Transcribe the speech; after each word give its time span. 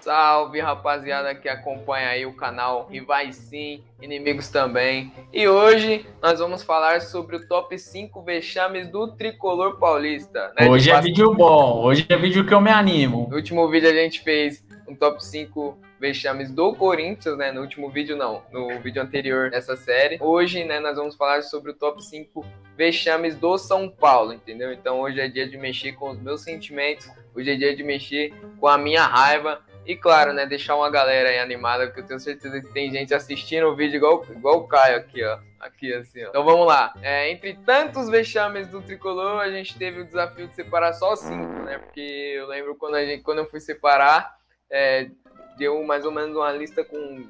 Salve 0.00 0.60
rapaziada 0.60 1.34
que 1.34 1.48
acompanha 1.48 2.08
aí 2.08 2.26
o 2.26 2.34
canal 2.34 2.86
Rivais 2.90 3.36
Sim, 3.36 3.82
Inimigos 4.02 4.48
também. 4.48 5.12
E 5.32 5.48
hoje 5.48 6.06
nós 6.22 6.38
vamos 6.38 6.62
falar 6.62 7.00
sobre 7.00 7.36
o 7.36 7.48
top 7.48 7.78
5 7.78 8.22
vexames 8.22 8.86
do 8.88 9.08
tricolor 9.08 9.78
paulista. 9.78 10.52
Né? 10.58 10.68
Hoje 10.68 10.90
é 10.90 11.00
vídeo 11.00 11.34
bom, 11.34 11.82
hoje 11.82 12.06
é 12.08 12.16
vídeo 12.16 12.46
que 12.46 12.52
eu 12.52 12.60
me 12.60 12.70
animo. 12.70 13.28
No 13.30 13.36
último 13.36 13.66
vídeo 13.68 13.88
a 13.88 13.94
gente 13.94 14.20
fez 14.20 14.62
um 14.86 14.94
top 14.94 15.24
5 15.24 15.78
vexames 16.04 16.50
do 16.50 16.74
Corinthians, 16.74 17.34
né? 17.38 17.50
No 17.50 17.62
último 17.62 17.88
vídeo 17.88 18.14
não, 18.14 18.42
no 18.52 18.78
vídeo 18.80 19.00
anterior 19.00 19.50
dessa 19.50 19.74
série. 19.74 20.18
Hoje, 20.20 20.62
né, 20.62 20.78
nós 20.78 20.96
vamos 20.96 21.16
falar 21.16 21.42
sobre 21.42 21.70
o 21.70 21.74
top 21.74 22.04
5 22.04 22.44
vexames 22.76 23.36
do 23.36 23.56
São 23.56 23.88
Paulo, 23.88 24.34
entendeu? 24.34 24.70
Então 24.70 25.00
hoje 25.00 25.18
é 25.18 25.28
dia 25.28 25.48
de 25.48 25.56
mexer 25.56 25.92
com 25.92 26.10
os 26.10 26.20
meus 26.20 26.42
sentimentos, 26.42 27.10
hoje 27.34 27.50
é 27.50 27.56
dia 27.56 27.74
de 27.74 27.82
mexer 27.82 28.34
com 28.60 28.68
a 28.68 28.76
minha 28.76 29.02
raiva 29.06 29.62
e 29.86 29.96
claro, 29.96 30.34
né, 30.34 30.44
deixar 30.44 30.76
uma 30.76 30.90
galera 30.90 31.30
aí 31.30 31.38
animada, 31.38 31.86
porque 31.86 32.00
eu 32.00 32.06
tenho 32.06 32.20
certeza 32.20 32.60
que 32.60 32.70
tem 32.74 32.90
gente 32.90 33.14
assistindo 33.14 33.66
o 33.66 33.74
vídeo 33.74 33.96
igual, 33.96 34.26
igual 34.30 34.58
o 34.58 34.68
Caio 34.68 34.98
aqui, 34.98 35.24
ó. 35.24 35.38
Aqui, 35.58 35.94
assim, 35.94 36.22
ó. 36.22 36.28
Então 36.28 36.44
vamos 36.44 36.66
lá. 36.66 36.92
É, 37.00 37.30
entre 37.30 37.54
tantos 37.64 38.10
vexames 38.10 38.68
do 38.68 38.82
Tricolor, 38.82 39.40
a 39.40 39.50
gente 39.50 39.78
teve 39.78 40.02
o 40.02 40.04
desafio 40.04 40.48
de 40.48 40.54
separar 40.54 40.92
só 40.92 41.16
cinco, 41.16 41.62
né? 41.64 41.78
Porque 41.78 42.34
eu 42.36 42.46
lembro 42.46 42.74
quando, 42.74 42.96
a 42.96 43.04
gente, 43.06 43.22
quando 43.22 43.38
eu 43.38 43.48
fui 43.48 43.60
separar, 43.60 44.36
é, 44.70 45.08
deu 45.56 45.82
mais 45.84 46.04
ou 46.04 46.12
menos 46.12 46.36
uma 46.36 46.52
lista 46.52 46.84
com 46.84 47.26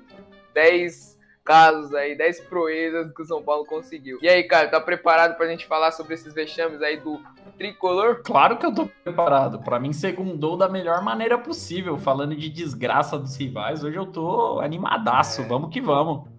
10 0.52 1.14
casos 1.44 1.94
aí, 1.94 2.16
10 2.16 2.40
proezas 2.40 3.12
que 3.12 3.22
o 3.22 3.24
São 3.24 3.42
Paulo 3.42 3.66
conseguiu. 3.66 4.18
E 4.22 4.28
aí, 4.28 4.42
cara, 4.44 4.68
tá 4.68 4.80
preparado 4.80 5.36
pra 5.36 5.46
gente 5.46 5.66
falar 5.66 5.92
sobre 5.92 6.14
esses 6.14 6.32
vexames 6.32 6.80
aí 6.80 6.96
do 6.96 7.20
tricolor? 7.58 8.22
Claro 8.24 8.56
que 8.56 8.64
eu 8.64 8.74
tô 8.74 8.86
preparado. 8.86 9.58
Para 9.60 9.78
mim, 9.78 9.92
segundou 9.92 10.56
da 10.56 10.68
melhor 10.68 11.02
maneira 11.02 11.36
possível. 11.36 11.98
Falando 11.98 12.34
de 12.34 12.48
desgraça 12.48 13.18
dos 13.18 13.36
rivais, 13.36 13.84
hoje 13.84 13.96
eu 13.96 14.06
tô 14.06 14.60
animadaço. 14.60 15.42
É. 15.42 15.44
Vamos 15.44 15.70
que 15.70 15.80
vamos. 15.80 16.33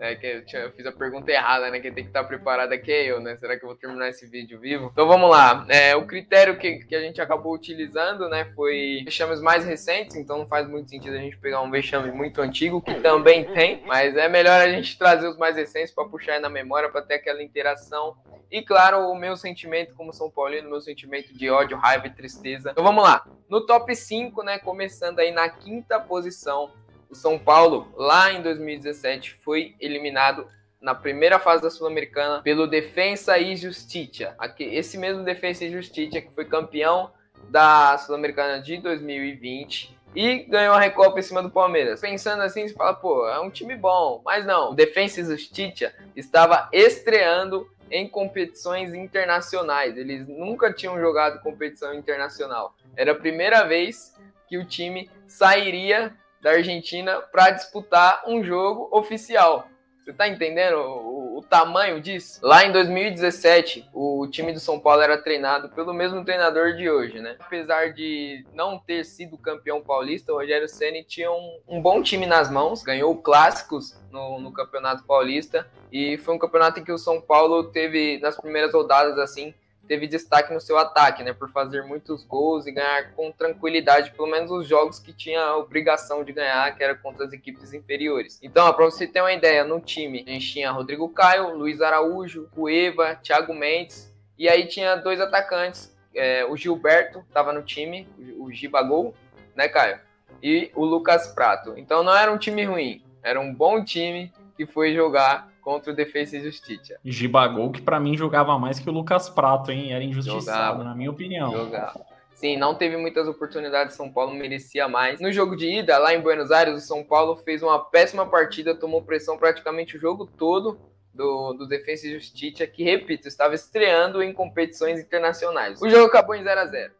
É 0.00 0.14
que 0.14 0.26
eu, 0.26 0.44
tinha, 0.44 0.62
eu, 0.62 0.72
fiz 0.72 0.86
a 0.86 0.92
pergunta 0.92 1.30
errada, 1.30 1.70
né? 1.70 1.80
Quem 1.80 1.92
tem 1.92 2.04
que 2.04 2.10
estar 2.10 2.24
preparado 2.24 2.72
aqui 2.72 2.92
é 2.92 3.06
eu, 3.06 3.20
né? 3.20 3.36
Será 3.36 3.58
que 3.58 3.64
eu 3.64 3.68
vou 3.68 3.76
terminar 3.76 4.08
esse 4.08 4.26
vídeo 4.26 4.58
vivo? 4.60 4.90
Então 4.92 5.06
vamos 5.06 5.28
lá. 5.30 5.66
É, 5.68 5.96
o 5.96 6.06
critério 6.06 6.56
que, 6.56 6.78
que 6.84 6.94
a 6.94 7.00
gente 7.00 7.20
acabou 7.20 7.54
utilizando, 7.54 8.28
né? 8.28 8.52
Foi 8.54 9.02
vexames 9.04 9.40
mais 9.40 9.64
recentes, 9.64 10.16
então 10.16 10.38
não 10.38 10.46
faz 10.46 10.68
muito 10.68 10.90
sentido 10.90 11.16
a 11.16 11.20
gente 11.20 11.36
pegar 11.36 11.60
um 11.60 11.70
vexame 11.70 12.10
muito 12.12 12.40
antigo, 12.40 12.80
que 12.80 12.94
também 13.00 13.44
tem, 13.52 13.82
mas 13.86 14.16
é 14.16 14.28
melhor 14.28 14.60
a 14.60 14.70
gente 14.70 14.96
trazer 14.96 15.28
os 15.28 15.36
mais 15.36 15.56
recentes 15.56 15.92
para 15.92 16.08
puxar 16.08 16.40
na 16.40 16.48
memória, 16.48 16.88
para 16.88 17.02
ter 17.02 17.14
aquela 17.14 17.42
interação. 17.42 18.16
E 18.50 18.62
claro, 18.62 19.08
o 19.10 19.14
meu 19.14 19.36
sentimento 19.36 19.94
como 19.94 20.12
São 20.12 20.30
Paulino, 20.30 20.70
meu 20.70 20.80
sentimento 20.80 21.34
de 21.34 21.50
ódio, 21.50 21.76
raiva 21.76 22.06
e 22.06 22.10
tristeza. 22.10 22.70
Então 22.70 22.84
vamos 22.84 23.02
lá. 23.02 23.26
No 23.48 23.66
top 23.66 23.94
5, 23.94 24.42
né? 24.42 24.58
Começando 24.58 25.18
aí 25.18 25.30
na 25.32 25.48
quinta 25.48 25.98
posição, 26.00 26.70
o 27.10 27.14
São 27.14 27.38
Paulo, 27.38 27.92
lá 27.96 28.32
em 28.32 28.42
2017, 28.42 29.34
foi 29.42 29.74
eliminado 29.80 30.46
na 30.80 30.94
primeira 30.94 31.38
fase 31.38 31.62
da 31.62 31.70
Sul-Americana 31.70 32.42
pelo 32.42 32.66
Defensa 32.66 33.38
e 33.38 33.56
Justiça. 33.56 34.36
Esse 34.58 34.96
mesmo 34.96 35.24
Defensa 35.24 35.64
e 35.64 35.70
Justiça 35.70 36.20
que 36.20 36.30
foi 36.30 36.44
campeão 36.44 37.10
da 37.48 37.98
Sul-Americana 37.98 38.60
de 38.60 38.78
2020 38.78 39.96
e 40.14 40.38
ganhou 40.44 40.74
a 40.74 40.80
Recopa 40.80 41.18
em 41.18 41.22
cima 41.22 41.42
do 41.42 41.50
Palmeiras. 41.50 42.00
Pensando 42.00 42.42
assim, 42.42 42.66
você 42.66 42.74
fala, 42.74 42.94
pô, 42.94 43.28
é 43.28 43.40
um 43.40 43.50
time 43.50 43.74
bom. 43.76 44.22
Mas 44.24 44.46
não, 44.46 44.72
o 44.72 44.74
Defensa 44.74 45.20
e 45.20 45.24
Justiça 45.24 45.92
estava 46.14 46.68
estreando 46.72 47.68
em 47.90 48.08
competições 48.08 48.94
internacionais. 48.94 49.96
Eles 49.96 50.26
nunca 50.28 50.72
tinham 50.72 50.98
jogado 51.00 51.40
competição 51.40 51.94
internacional. 51.94 52.74
Era 52.96 53.12
a 53.12 53.14
primeira 53.14 53.64
vez 53.64 54.14
que 54.46 54.58
o 54.58 54.64
time 54.64 55.10
sairia 55.26 56.14
da 56.40 56.50
Argentina 56.50 57.20
para 57.20 57.50
disputar 57.50 58.22
um 58.26 58.42
jogo 58.42 58.88
oficial. 58.92 59.68
Você 60.08 60.14
tá 60.14 60.26
entendendo 60.26 60.78
o, 60.78 61.36
o, 61.36 61.42
tamanho 61.42 62.00
disso? 62.00 62.40
Lá 62.42 62.64
em 62.64 62.72
2017, 62.72 63.90
o 63.92 64.26
time 64.26 64.54
do 64.54 64.58
São 64.58 64.80
Paulo 64.80 65.02
era 65.02 65.18
treinado 65.18 65.68
pelo 65.68 65.92
mesmo 65.92 66.24
treinador 66.24 66.76
de 66.76 66.88
hoje, 66.88 67.20
né? 67.20 67.36
Apesar 67.38 67.92
de 67.92 68.42
não 68.54 68.78
ter 68.78 69.04
sido 69.04 69.36
campeão 69.36 69.82
paulista, 69.82 70.32
o 70.32 70.36
Rogério 70.36 70.66
Ceni 70.66 71.04
tinha 71.04 71.30
um, 71.30 71.60
um, 71.68 71.82
bom 71.82 72.02
time 72.02 72.24
nas 72.24 72.50
mãos, 72.50 72.82
ganhou 72.82 73.14
clássicos 73.16 74.00
no, 74.10 74.40
no 74.40 74.50
Campeonato 74.50 75.04
Paulista 75.04 75.70
e 75.92 76.16
foi 76.16 76.34
um 76.34 76.38
campeonato 76.38 76.80
em 76.80 76.84
que 76.84 76.92
o 76.92 76.96
São 76.96 77.20
Paulo 77.20 77.64
teve 77.64 78.18
nas 78.20 78.40
primeiras 78.40 78.72
rodadas 78.72 79.18
assim 79.18 79.52
teve 79.88 80.06
destaque 80.06 80.52
no 80.52 80.60
seu 80.60 80.76
ataque, 80.76 81.24
né, 81.24 81.32
por 81.32 81.50
fazer 81.50 81.82
muitos 81.82 82.22
gols 82.22 82.66
e 82.66 82.72
ganhar 82.72 83.12
com 83.14 83.32
tranquilidade, 83.32 84.10
pelo 84.12 84.28
menos 84.28 84.50
os 84.50 84.68
jogos 84.68 85.00
que 85.00 85.12
tinha 85.12 85.40
a 85.40 85.56
obrigação 85.56 86.22
de 86.22 86.32
ganhar, 86.32 86.76
que 86.76 86.84
era 86.84 86.94
contra 86.94 87.24
as 87.24 87.32
equipes 87.32 87.72
inferiores. 87.72 88.38
Então, 88.42 88.72
para 88.74 88.84
você 88.84 89.06
ter 89.06 89.22
uma 89.22 89.32
ideia, 89.32 89.64
no 89.64 89.80
time 89.80 90.24
a 90.28 90.30
gente 90.30 90.52
tinha 90.52 90.70
Rodrigo 90.70 91.08
Caio, 91.08 91.56
Luiz 91.56 91.80
Araújo, 91.80 92.48
Cueva, 92.54 93.16
Thiago 93.16 93.54
Mendes, 93.54 94.14
e 94.38 94.48
aí 94.48 94.66
tinha 94.66 94.94
dois 94.94 95.20
atacantes, 95.20 95.96
é, 96.14 96.44
o 96.44 96.56
Gilberto 96.56 97.20
estava 97.26 97.52
no 97.52 97.62
time, 97.62 98.06
o 98.38 98.52
Gibagol, 98.52 99.14
né, 99.56 99.68
Caio? 99.68 99.98
E 100.42 100.70
o 100.74 100.84
Lucas 100.84 101.28
Prato. 101.28 101.74
Então 101.76 102.02
não 102.02 102.14
era 102.16 102.30
um 102.30 102.38
time 102.38 102.64
ruim, 102.64 103.02
era 103.22 103.40
um 103.40 103.52
bom 103.52 103.82
time 103.82 104.32
que 104.56 104.66
foi 104.66 104.94
jogar 104.94 105.48
contra 105.68 105.92
o 105.92 105.94
Defesa 105.94 106.38
e 106.38 106.40
Justiça. 106.40 106.98
Gibagol, 107.04 107.70
que 107.70 107.82
para 107.82 108.00
mim 108.00 108.16
jogava 108.16 108.58
mais 108.58 108.78
que 108.78 108.88
o 108.88 108.92
Lucas 108.92 109.28
Prato, 109.28 109.70
hein? 109.70 109.92
Era 109.92 110.02
injustiçado, 110.02 110.46
jogava, 110.46 110.82
na 110.82 110.94
minha 110.94 111.10
opinião. 111.10 111.52
Jogava. 111.52 112.06
Sim, 112.32 112.56
não 112.56 112.74
teve 112.74 112.96
muitas 112.96 113.28
oportunidades, 113.28 113.94
São 113.94 114.10
Paulo 114.10 114.32
merecia 114.32 114.88
mais. 114.88 115.20
No 115.20 115.30
jogo 115.30 115.54
de 115.54 115.80
ida, 115.80 115.98
lá 115.98 116.14
em 116.14 116.22
Buenos 116.22 116.50
Aires, 116.50 116.74
o 116.82 116.86
São 116.86 117.04
Paulo 117.04 117.36
fez 117.36 117.62
uma 117.62 117.78
péssima 117.78 118.24
partida, 118.24 118.74
tomou 118.74 119.02
pressão 119.02 119.36
praticamente 119.36 119.98
o 119.98 120.00
jogo 120.00 120.24
todo 120.24 120.80
do, 121.12 121.52
do 121.52 121.68
Defesa 121.68 122.06
e 122.06 122.14
Justiça, 122.14 122.66
que, 122.66 122.82
repito, 122.82 123.28
estava 123.28 123.54
estreando 123.54 124.22
em 124.22 124.32
competições 124.32 124.98
internacionais. 124.98 125.82
O 125.82 125.90
jogo 125.90 126.06
acabou 126.06 126.34
em 126.34 126.42
0 126.42 126.60
a 126.60 126.64
0 126.64 126.94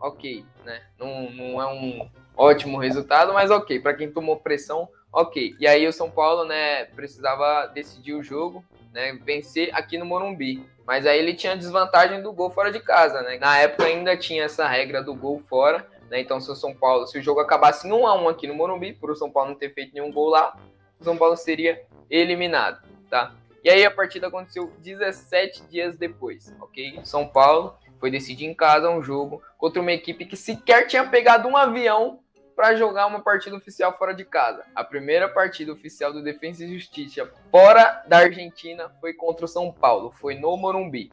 Ok, 0.00 0.46
né? 0.64 0.80
Não, 0.98 1.30
não 1.30 1.60
é 1.60 1.66
um 1.66 2.08
ótimo 2.34 2.78
resultado, 2.78 3.34
mas 3.34 3.50
ok. 3.50 3.80
Para 3.80 3.92
quem 3.92 4.10
tomou 4.10 4.38
pressão, 4.38 4.88
Ok, 5.16 5.54
e 5.60 5.66
aí 5.66 5.86
o 5.86 5.92
São 5.92 6.10
Paulo, 6.10 6.44
né, 6.44 6.86
precisava 6.86 7.68
decidir 7.68 8.14
o 8.14 8.22
jogo, 8.22 8.64
né, 8.92 9.16
vencer 9.24 9.70
aqui 9.72 9.96
no 9.96 10.04
Morumbi. 10.04 10.68
Mas 10.84 11.06
aí 11.06 11.20
ele 11.20 11.34
tinha 11.34 11.56
desvantagem 11.56 12.20
do 12.20 12.32
gol 12.32 12.50
fora 12.50 12.72
de 12.72 12.80
casa, 12.80 13.22
né? 13.22 13.38
Na 13.38 13.56
época 13.56 13.84
ainda 13.86 14.16
tinha 14.16 14.42
essa 14.42 14.66
regra 14.66 15.02
do 15.02 15.14
gol 15.14 15.40
fora, 15.48 15.88
né? 16.10 16.20
Então 16.20 16.40
se 16.40 16.50
o 16.50 16.54
São 16.56 16.74
Paulo, 16.74 17.06
se 17.06 17.16
o 17.16 17.22
jogo 17.22 17.38
acabasse 17.38 17.86
em 17.86 17.92
1 17.92 18.06
a 18.06 18.14
1 18.22 18.28
aqui 18.28 18.46
no 18.48 18.54
Morumbi, 18.54 18.92
por 18.92 19.08
o 19.08 19.14
São 19.14 19.30
Paulo 19.30 19.50
não 19.50 19.56
ter 19.56 19.72
feito 19.72 19.94
nenhum 19.94 20.12
gol 20.12 20.30
lá, 20.30 20.58
o 21.00 21.04
São 21.04 21.16
Paulo 21.16 21.36
seria 21.36 21.80
eliminado, 22.10 22.82
tá? 23.08 23.32
E 23.62 23.70
aí 23.70 23.84
a 23.84 23.90
partida 23.92 24.26
aconteceu 24.26 24.72
17 24.80 25.62
dias 25.68 25.96
depois, 25.96 26.52
ok? 26.60 26.98
São 27.04 27.26
Paulo 27.26 27.78
foi 28.00 28.10
decidir 28.10 28.46
em 28.46 28.54
casa 28.54 28.90
um 28.90 29.02
jogo 29.02 29.40
contra 29.56 29.80
uma 29.80 29.92
equipe 29.92 30.26
que 30.26 30.36
sequer 30.36 30.88
tinha 30.88 31.04
pegado 31.08 31.48
um 31.48 31.56
avião 31.56 32.18
para 32.54 32.74
jogar 32.76 33.06
uma 33.06 33.20
partida 33.20 33.56
oficial 33.56 33.96
fora 33.96 34.14
de 34.14 34.24
casa. 34.24 34.64
A 34.74 34.84
primeira 34.84 35.28
partida 35.28 35.72
oficial 35.72 36.12
do 36.12 36.22
Defensa 36.22 36.64
e 36.64 36.72
Justiça 36.72 37.30
fora 37.50 38.04
da 38.06 38.18
Argentina 38.18 38.90
foi 39.00 39.12
contra 39.12 39.44
o 39.44 39.48
São 39.48 39.72
Paulo, 39.72 40.12
foi 40.12 40.34
no 40.34 40.56
Morumbi. 40.56 41.12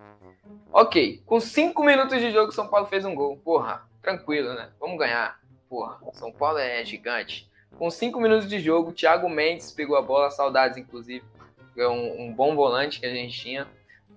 Ok, 0.72 1.22
com 1.25 1.40
5 1.40 1.84
minutos 1.84 2.19
de 2.19 2.31
jogo, 2.31 2.52
São 2.52 2.68
Paulo 2.68 2.85
fez 2.88 3.03
um 3.06 3.16
gol. 3.16 3.38
Porra, 3.38 3.88
tranquilo, 4.02 4.53
né? 4.53 4.69
Vamos 4.79 4.97
ganhar. 4.97 5.40
Porra, 5.69 6.00
São 6.13 6.31
Paulo 6.31 6.59
é 6.59 6.84
gigante. 6.85 7.50
Com 7.78 7.90
5 7.90 8.19
minutos 8.19 8.47
de 8.47 8.59
jogo, 8.59 8.91
Thiago 8.91 9.29
Mendes 9.29 9.72
pegou 9.72 9.97
a 9.97 10.02
bola, 10.02 10.29
saudades 10.29 10.78
inclusive. 10.78 11.25
É 11.78 11.88
um, 11.88 12.22
um 12.22 12.34
bom 12.34 12.56
volante 12.56 13.00
que 13.00 13.06
a 13.06 13.13
gente 13.13 13.38
tinha. 13.40 13.68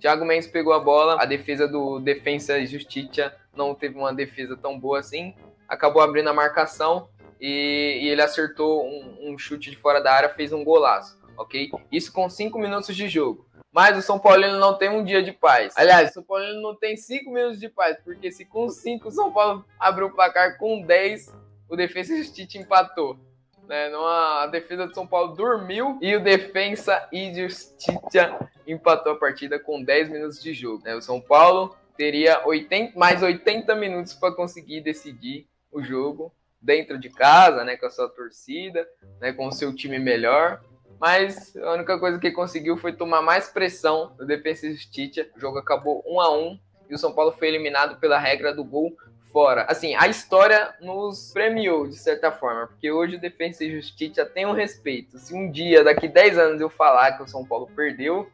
Thiago 0.01 0.25
Mendes 0.25 0.49
pegou 0.49 0.73
a 0.73 0.81
bola, 0.81 1.21
a 1.21 1.25
defesa 1.25 1.67
do 1.67 1.99
Defensa 1.99 2.59
e 2.59 2.67
Justiça 2.67 3.35
não 3.56 3.75
teve 3.75 3.97
uma 3.97 4.12
defesa 4.12 4.56
tão 4.56 4.79
boa 4.79 4.99
assim. 4.99 5.35
Acabou 5.69 6.03
abrindo 6.03 6.29
a 6.29 6.35
marcação 6.35 7.09
e, 7.41 8.01
e 8.03 8.09
ele 8.09 8.23
acertou 8.23 8.85
um, 8.85 9.31
um, 9.31 9.39
chute 9.39 9.71
de 9.71 9.77
fora 9.77 10.01
da 10.01 10.13
área, 10.13 10.29
fez 10.29 10.53
um 10.53 10.65
golaço, 10.65 11.19
ok? 11.37 11.71
Isso 11.91 12.13
com 12.13 12.29
5 12.29 12.59
minutos 12.59 12.95
de 12.95 13.09
jogo. 13.09 13.47
Mas 13.73 13.99
o 13.99 14.03
São 14.03 14.19
Paulino 14.19 14.59
não 14.59 14.79
tem 14.79 14.89
um 14.89 15.05
dia 15.05 15.23
de 15.23 15.33
paz. 15.33 15.75
Aliás, 15.77 16.11
o 16.11 16.15
São 16.15 16.23
Paulino 16.23 16.63
não 16.63 16.77
tem 16.77 16.97
5 16.97 17.31
minutos 17.31 17.59
de 17.59 17.69
paz, 17.69 17.97
porque 18.05 18.31
se 18.31 18.45
com 18.45 18.69
5 18.69 19.09
o 19.09 19.11
São 19.11 19.33
Paulo 19.33 19.65
abriu 19.79 20.07
o 20.07 20.13
placar 20.13 20.59
com 20.59 20.81
10, 20.81 21.35
o 21.69 21.77
Defesa 21.77 22.17
Justiça 22.17 22.59
empatou. 22.59 23.19
Né? 23.67 23.91
a 23.95 24.47
defesa 24.47 24.87
do 24.87 24.95
São 24.95 25.07
Paulo 25.07 25.35
dormiu 25.35 25.99
e 26.03 26.15
o 26.15 26.23
Defensa 26.23 27.09
Justiça 27.11 28.39
empatou 28.67 29.13
a 29.13 29.17
partida 29.17 29.59
com 29.59 29.83
10 29.83 30.11
minutos 30.11 30.43
de 30.43 30.53
jogo. 30.53 30.83
Né? 30.85 30.95
O 30.95 31.01
São 31.01 31.21
Paulo 31.21 31.75
teria 31.97 32.47
80, 32.47 32.99
mais 32.99 33.23
80 33.23 33.75
minutos 33.75 34.13
para 34.15 34.35
conseguir 34.35 34.83
decidir 34.83 35.47
o 35.73 35.83
jogo 35.83 36.33
dentro 36.64 36.99
de 36.99 37.11
casa, 37.11 37.62
né, 37.62 37.76
com 37.76 37.87
a 37.87 37.90
sua 37.90 38.08
torcida, 38.08 38.88
né, 39.20 39.32
com 39.32 39.46
o 39.46 39.52
seu 39.52 39.75
time 39.75 39.99
melhor. 39.99 40.62
Mas 40.99 41.55
a 41.56 41.72
única 41.72 41.99
coisa 41.99 42.19
que 42.19 42.31
conseguiu 42.31 42.76
foi 42.76 42.93
tomar 42.93 43.20
mais 43.20 43.49
pressão 43.49 44.14
no 44.19 44.26
Defensa 44.26 44.66
e 44.66 44.72
Justiça. 44.72 45.26
O 45.37 45.40
jogo 45.40 45.58
acabou 45.58 46.02
1 46.06 46.20
a 46.20 46.37
1 46.37 46.58
e 46.88 46.94
o 46.94 46.99
São 46.99 47.12
Paulo 47.12 47.32
foi 47.32 47.49
eliminado 47.49 48.00
pela 48.00 48.19
regra 48.19 48.55
do 48.55 48.64
gol 48.64 48.96
fora. 49.31 49.66
Assim, 49.69 49.94
a 49.96 50.06
história 50.06 50.75
nos 50.81 51.32
premiou, 51.32 51.87
de 51.87 51.96
certa 51.96 52.31
forma, 52.31 52.69
porque 52.69 52.90
hoje 52.90 53.16
o 53.16 53.20
Defensa 53.20 53.64
e 53.64 53.70
Justiça 53.72 54.25
tem 54.25 54.46
um 54.46 54.52
respeito. 54.52 55.19
Se 55.19 55.34
um 55.34 55.50
dia, 55.50 55.82
daqui 55.82 56.08
10 56.08 56.38
anos, 56.38 56.61
eu 56.61 56.70
falar 56.70 57.16
que 57.16 57.22
o 57.22 57.28
São 57.28 57.44
Paulo 57.44 57.69
perdeu, 57.75 58.31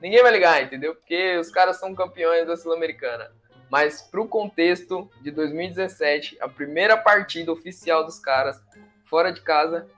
ninguém 0.00 0.20
vai 0.20 0.32
ligar, 0.32 0.62
entendeu? 0.62 0.96
Porque 0.96 1.38
os 1.38 1.48
caras 1.48 1.76
são 1.78 1.94
campeões 1.94 2.46
da 2.46 2.56
Sul-Americana. 2.56 3.30
Mas 3.72 4.02
pro 4.02 4.28
contexto 4.28 5.10
de 5.22 5.30
2017, 5.30 6.36
a 6.42 6.46
primeira 6.46 6.94
partida 6.94 7.50
oficial 7.50 8.04
dos 8.04 8.18
caras 8.18 8.60
fora 9.06 9.32
de 9.32 9.40
casa, 9.40 9.88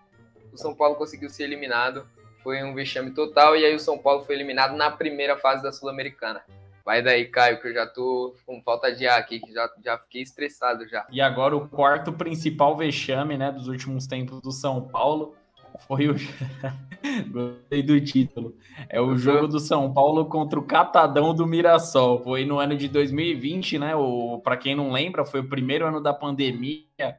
o 0.53 0.57
São 0.57 0.73
Paulo 0.73 0.95
conseguiu 0.95 1.29
ser 1.29 1.43
eliminado. 1.43 2.07
Foi 2.45 2.63
um 2.63 2.73
vexame 2.73 3.11
total 3.11 3.57
e 3.57 3.65
aí 3.65 3.75
o 3.75 3.81
São 3.81 3.99
Paulo 3.99 4.23
foi 4.23 4.37
eliminado 4.37 4.77
na 4.77 4.93
primeira 4.93 5.37
fase 5.37 5.61
da 5.61 5.73
Sul-Americana. 5.73 6.43
Vai 6.85 7.03
daí, 7.03 7.27
Caio, 7.27 7.61
que 7.61 7.67
eu 7.67 7.75
já 7.75 7.85
tô 7.85 8.37
com 8.47 8.63
falta 8.63 8.95
de 8.95 9.09
ar 9.09 9.19
aqui, 9.19 9.41
que 9.41 9.53
já, 9.53 9.69
já 9.85 9.99
fiquei 9.99 10.23
estressado 10.23 10.87
já. 10.87 11.05
E 11.11 11.21
agora 11.21 11.57
o 11.57 11.69
quarto 11.69 12.13
principal 12.13 12.77
vexame, 12.77 13.37
né, 13.37 13.51
dos 13.51 13.67
últimos 13.67 14.07
tempos 14.07 14.41
do 14.41 14.53
São 14.53 14.83
Paulo 14.87 15.35
foi 15.81 16.09
o. 16.09 16.15
Gostei 17.31 17.83
do 17.83 18.01
título. 18.01 18.57
É 18.89 19.01
o 19.01 19.17
jogo 19.17 19.47
do 19.47 19.61
São 19.61 19.93
Paulo 19.93 20.25
contra 20.27 20.59
o 20.59 20.63
Catadão 20.63 21.35
do 21.35 21.47
Mirassol. 21.47 22.23
Foi 22.23 22.45
no 22.45 22.59
ano 22.59 22.77
de 22.77 22.89
2020, 22.89 23.79
né? 23.79 23.95
O, 23.95 24.41
para 24.43 24.57
quem 24.57 24.75
não 24.75 24.91
lembra, 24.91 25.25
foi 25.25 25.41
o 25.41 25.49
primeiro 25.49 25.87
ano 25.87 26.01
da 26.01 26.15
pandemia. 26.15 27.19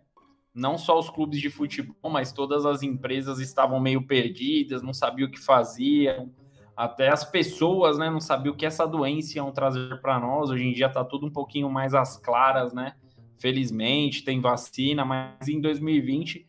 Não 0.54 0.78
só 0.78 0.98
os 0.98 1.10
clubes 1.10 1.40
de 1.40 1.50
futebol, 1.50 2.10
mas 2.10 2.32
todas 2.32 2.66
as 2.66 2.82
empresas 2.82 3.40
estavam 3.40 3.80
meio 3.80 4.08
perdidas, 4.08 4.82
não 4.82 4.94
sabiam 4.94 5.28
o 5.28 5.32
que 5.32 5.40
faziam 5.40 6.32
até 6.76 7.08
as 7.08 7.24
pessoas, 7.24 7.98
né, 7.98 8.10
não 8.10 8.20
sabiam 8.20 8.54
o 8.54 8.58
que 8.58 8.66
essa 8.66 8.86
doença 8.86 9.38
iam 9.38 9.52
trazer 9.52 10.00
para 10.02 10.20
nós. 10.20 10.50
Hoje 10.50 10.66
em 10.66 10.74
dia 10.74 10.88
está 10.88 11.04
tudo 11.06 11.26
um 11.26 11.32
pouquinho 11.32 11.70
mais 11.70 11.94
às 11.94 12.18
claras, 12.18 12.74
né? 12.74 12.96
Felizmente 13.38 14.24
tem 14.24 14.42
vacina, 14.42 15.06
mas 15.06 15.48
em 15.48 15.62
2020 15.62 16.48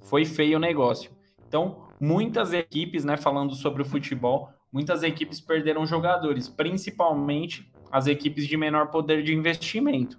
foi 0.00 0.24
feio 0.24 0.58
o 0.58 0.60
negócio. 0.60 1.13
Então, 1.54 1.76
muitas 2.00 2.52
equipes, 2.52 3.04
né, 3.04 3.16
falando 3.16 3.54
sobre 3.54 3.80
o 3.80 3.84
futebol, 3.84 4.50
muitas 4.72 5.04
equipes 5.04 5.40
perderam 5.40 5.86
jogadores, 5.86 6.48
principalmente 6.48 7.70
as 7.92 8.08
equipes 8.08 8.48
de 8.48 8.56
menor 8.56 8.88
poder 8.88 9.22
de 9.22 9.32
investimento. 9.32 10.18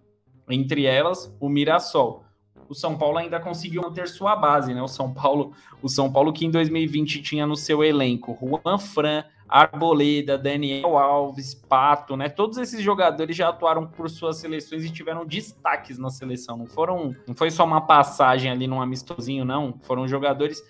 Entre 0.50 0.86
elas, 0.86 1.36
o 1.38 1.50
Mirassol 1.50 2.24
o 2.70 2.74
São 2.74 2.98
Paulo 2.98 3.18
ainda 3.18 3.40
conseguiu 3.40 3.82
manter 3.82 4.08
sua 4.08 4.36
base, 4.36 4.74
né? 4.74 4.82
O 4.82 4.88
São 4.88 5.14
Paulo, 5.14 5.52
o 5.82 5.90
São 5.90 6.12
Paulo 6.12 6.34
que 6.34 6.46
em 6.46 6.50
2020 6.50 7.22
tinha 7.22 7.46
no 7.46 7.56
seu 7.56 7.84
elenco 7.84 8.36
Juan 8.42 8.78
Fran, 8.78 9.24
Arboleda, 9.48 10.38
Daniel 10.38 10.98
Alves, 10.98 11.54
Pato, 11.54 12.18
né? 12.18 12.28
Todos 12.30 12.58
esses 12.58 12.82
jogadores 12.82 13.36
já 13.36 13.50
atuaram 13.50 13.86
por 13.86 14.10
suas 14.10 14.38
seleções 14.38 14.84
e 14.84 14.90
tiveram 14.90 15.26
destaques 15.26 16.00
na 16.00 16.10
seleção. 16.10 16.58
Não 16.58 16.66
foram, 16.66 17.16
não 17.28 17.36
foi 17.36 17.52
só 17.52 17.64
uma 17.64 17.82
passagem 17.82 18.50
ali 18.50 18.66
num 18.66 18.82
amistosinho, 18.82 19.46
não. 19.46 19.76
Foram 19.84 20.08
jogadores 20.08 20.64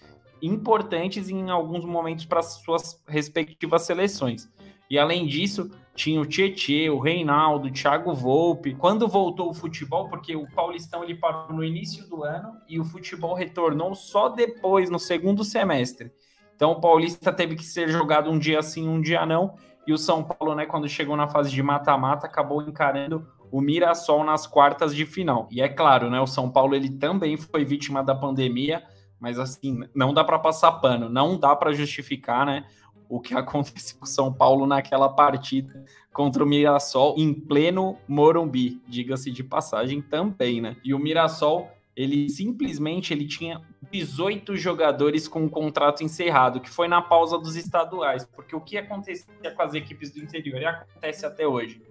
importantes 0.47 1.30
em 1.30 1.50
alguns 1.50 1.86
momentos 1.86 2.25
para 2.25 2.42
suas 2.42 3.01
respectivas 3.07 3.83
seleções. 3.83 4.50
E 4.89 5.00
além 5.00 5.25
disso, 5.25 5.71
tinha 5.95 6.19
o 6.19 6.25
Tietê, 6.25 6.89
o 6.89 7.00
Reinaldo, 7.00 7.68
o 7.68 7.71
Thiago 7.71 8.13
Volpe. 8.13 8.75
Quando 8.75 9.07
voltou 9.07 9.50
o 9.50 9.53
futebol, 9.53 10.09
porque 10.09 10.36
o 10.36 10.45
Paulistão 10.51 11.03
ele 11.03 11.15
parou 11.15 11.53
no 11.53 11.63
início 11.63 12.07
do 12.07 12.24
ano 12.24 12.53
e 12.68 12.80
o 12.80 12.83
futebol 12.83 13.33
retornou 13.33 13.95
só 13.95 14.30
depois, 14.30 14.89
no 14.89 15.00
segundo 15.00 15.44
semestre. 15.44 16.12
Então 16.56 16.71
o 16.71 16.80
Paulista 16.80 17.33
teve 17.33 17.56
que 17.56 17.63
ser 17.63 17.89
jogado 17.89 18.30
um 18.30 18.38
dia 18.38 18.62
sim, 18.62 18.88
um 18.88 19.01
dia 19.01 19.25
não. 19.25 19.56
E 19.88 19.94
o 19.94 19.98
São 19.98 20.24
Paulo, 20.24 20.56
né, 20.56 20.65
quando 20.65 20.89
chegou 20.89 21.15
na 21.15 21.27
fase 21.27 21.51
de 21.51 21.62
mata-mata, 21.62 22.25
acabou 22.25 22.62
encarando 22.62 23.27
o 23.51 23.62
Mirassol 23.62 24.24
nas 24.24 24.48
quartas 24.48 24.95
de 24.95 25.06
final. 25.06 25.48
E 25.51 25.62
é 25.62 25.69
claro, 25.69 26.09
né, 26.09 26.19
o 26.19 26.27
São 26.27 26.50
Paulo 26.50 26.75
ele 26.75 26.89
também 26.89 27.38
foi 27.38 27.63
vítima 27.63 28.03
da 28.03 28.15
pandemia, 28.15 28.83
mas 29.25 29.39
assim, 29.39 29.80
não 29.95 30.13
dá 30.13 30.24
para 30.24 30.38
passar 30.38 30.72
pano, 30.74 31.10
não 31.10 31.36
dá 31.36 31.56
para 31.56 31.74
justificar, 31.74 32.45
né? 32.45 32.63
o 33.10 33.19
que 33.19 33.33
aconteceu 33.36 33.98
com 34.00 34.06
São 34.06 34.31
Paulo 34.31 34.68
naquela 34.68 35.10
partida 35.10 35.83
contra 36.13 36.44
o 36.44 36.48
Mirassol 36.48 37.16
em 37.18 37.33
pleno 37.33 37.98
Morumbi, 38.07 38.80
diga-se 38.88 39.31
de 39.31 39.44
passagem 39.44 40.00
também, 40.00 40.62
né? 40.62 40.77
E 40.83 40.94
o 40.94 41.00
Mirassol, 41.00 41.68
ele 41.95 42.30
simplesmente 42.30 43.12
ele 43.12 43.25
tinha 43.25 43.62
18 43.92 44.56
jogadores 44.56 45.27
com 45.27 45.44
o 45.44 45.50
contrato 45.50 46.04
encerrado, 46.04 46.60
que 46.60 46.69
foi 46.69 46.88
na 46.88 47.01
pausa 47.01 47.39
dos 47.39 47.56
estaduais, 47.56 48.24
porque 48.24 48.56
o 48.56 48.62
que 48.62 48.77
acontecia 48.77 49.25
com 49.56 49.62
as 49.63 49.74
equipes 49.74 50.12
do 50.12 50.19
interior 50.19 50.62
e 50.62 50.66
acontece 50.66 51.25
até 51.25 51.48
hoje. 51.48 51.81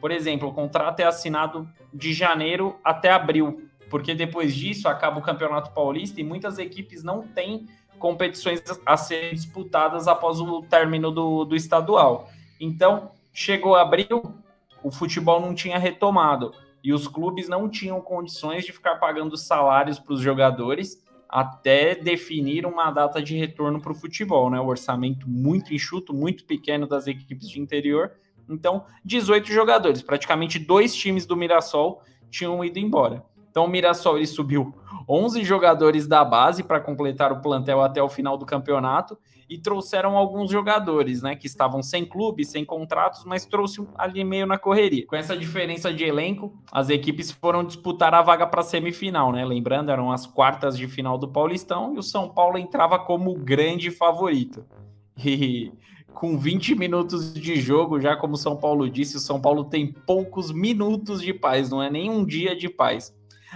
Por 0.00 0.12
exemplo, 0.12 0.48
o 0.48 0.54
contrato 0.54 1.00
é 1.00 1.04
assinado 1.04 1.68
de 1.92 2.12
janeiro 2.12 2.76
até 2.84 3.10
abril, 3.10 3.68
porque 3.94 4.12
depois 4.12 4.52
disso 4.52 4.88
acaba 4.88 5.20
o 5.20 5.22
Campeonato 5.22 5.70
Paulista 5.70 6.20
e 6.20 6.24
muitas 6.24 6.58
equipes 6.58 7.04
não 7.04 7.22
têm 7.28 7.68
competições 7.96 8.60
a 8.84 8.96
serem 8.96 9.32
disputadas 9.32 10.08
após 10.08 10.40
o 10.40 10.62
término 10.62 11.12
do, 11.12 11.44
do 11.44 11.54
estadual. 11.54 12.28
Então, 12.60 13.12
chegou 13.32 13.76
abril, 13.76 14.34
o 14.82 14.90
futebol 14.90 15.40
não 15.40 15.54
tinha 15.54 15.78
retomado 15.78 16.52
e 16.82 16.92
os 16.92 17.06
clubes 17.06 17.48
não 17.48 17.68
tinham 17.68 18.00
condições 18.00 18.64
de 18.64 18.72
ficar 18.72 18.96
pagando 18.96 19.36
salários 19.36 19.96
para 19.96 20.14
os 20.14 20.20
jogadores 20.20 21.00
até 21.28 21.94
definir 21.94 22.66
uma 22.66 22.90
data 22.90 23.22
de 23.22 23.36
retorno 23.36 23.80
para 23.80 23.92
o 23.92 23.94
futebol, 23.94 24.50
né? 24.50 24.58
O 24.58 24.66
orçamento 24.66 25.30
muito 25.30 25.72
enxuto, 25.72 26.12
muito 26.12 26.44
pequeno 26.46 26.84
das 26.84 27.06
equipes 27.06 27.48
de 27.48 27.60
interior. 27.60 28.10
Então, 28.48 28.86
18 29.04 29.52
jogadores, 29.52 30.02
praticamente 30.02 30.58
dois 30.58 30.92
times 30.96 31.24
do 31.24 31.36
Mirassol 31.36 32.02
tinham 32.28 32.64
ido 32.64 32.80
embora. 32.80 33.24
Então 33.54 33.66
o 33.66 33.68
Mirassol 33.68 34.16
ele 34.16 34.26
subiu 34.26 34.74
11 35.08 35.44
jogadores 35.44 36.08
da 36.08 36.24
base 36.24 36.64
para 36.64 36.80
completar 36.80 37.30
o 37.30 37.40
plantel 37.40 37.82
até 37.82 38.02
o 38.02 38.08
final 38.08 38.36
do 38.36 38.44
campeonato 38.44 39.16
e 39.48 39.56
trouxeram 39.56 40.16
alguns 40.16 40.50
jogadores, 40.50 41.22
né, 41.22 41.36
que 41.36 41.46
estavam 41.46 41.80
sem 41.80 42.04
clube, 42.04 42.44
sem 42.44 42.64
contratos, 42.64 43.24
mas 43.24 43.46
trouxe 43.46 43.86
ali 43.96 44.24
meio 44.24 44.44
na 44.44 44.58
correria. 44.58 45.06
Com 45.06 45.14
essa 45.14 45.36
diferença 45.36 45.94
de 45.94 46.02
elenco, 46.02 46.52
as 46.72 46.90
equipes 46.90 47.30
foram 47.30 47.62
disputar 47.62 48.12
a 48.12 48.22
vaga 48.22 48.44
para 48.44 48.60
a 48.60 48.64
semifinal, 48.64 49.30
né? 49.30 49.44
Lembrando, 49.44 49.92
eram 49.92 50.10
as 50.10 50.26
quartas 50.26 50.76
de 50.76 50.88
final 50.88 51.16
do 51.16 51.28
Paulistão 51.28 51.94
e 51.94 51.98
o 51.98 52.02
São 52.02 52.28
Paulo 52.28 52.58
entrava 52.58 52.98
como 52.98 53.34
grande 53.34 53.88
favorito. 53.92 54.64
E 55.24 55.70
com 56.12 56.36
20 56.36 56.74
minutos 56.74 57.32
de 57.34 57.60
jogo, 57.60 58.00
já 58.00 58.16
como 58.16 58.34
o 58.34 58.38
São 58.38 58.56
Paulo 58.56 58.90
disse, 58.90 59.16
o 59.16 59.20
São 59.20 59.40
Paulo 59.40 59.62
tem 59.62 59.92
poucos 59.92 60.50
minutos 60.50 61.22
de 61.22 61.32
paz, 61.32 61.70
não 61.70 61.80
é 61.80 61.88
nem 61.88 62.10
um 62.10 62.24
dia 62.24 62.56
de 62.56 62.68
paz. 62.68 63.14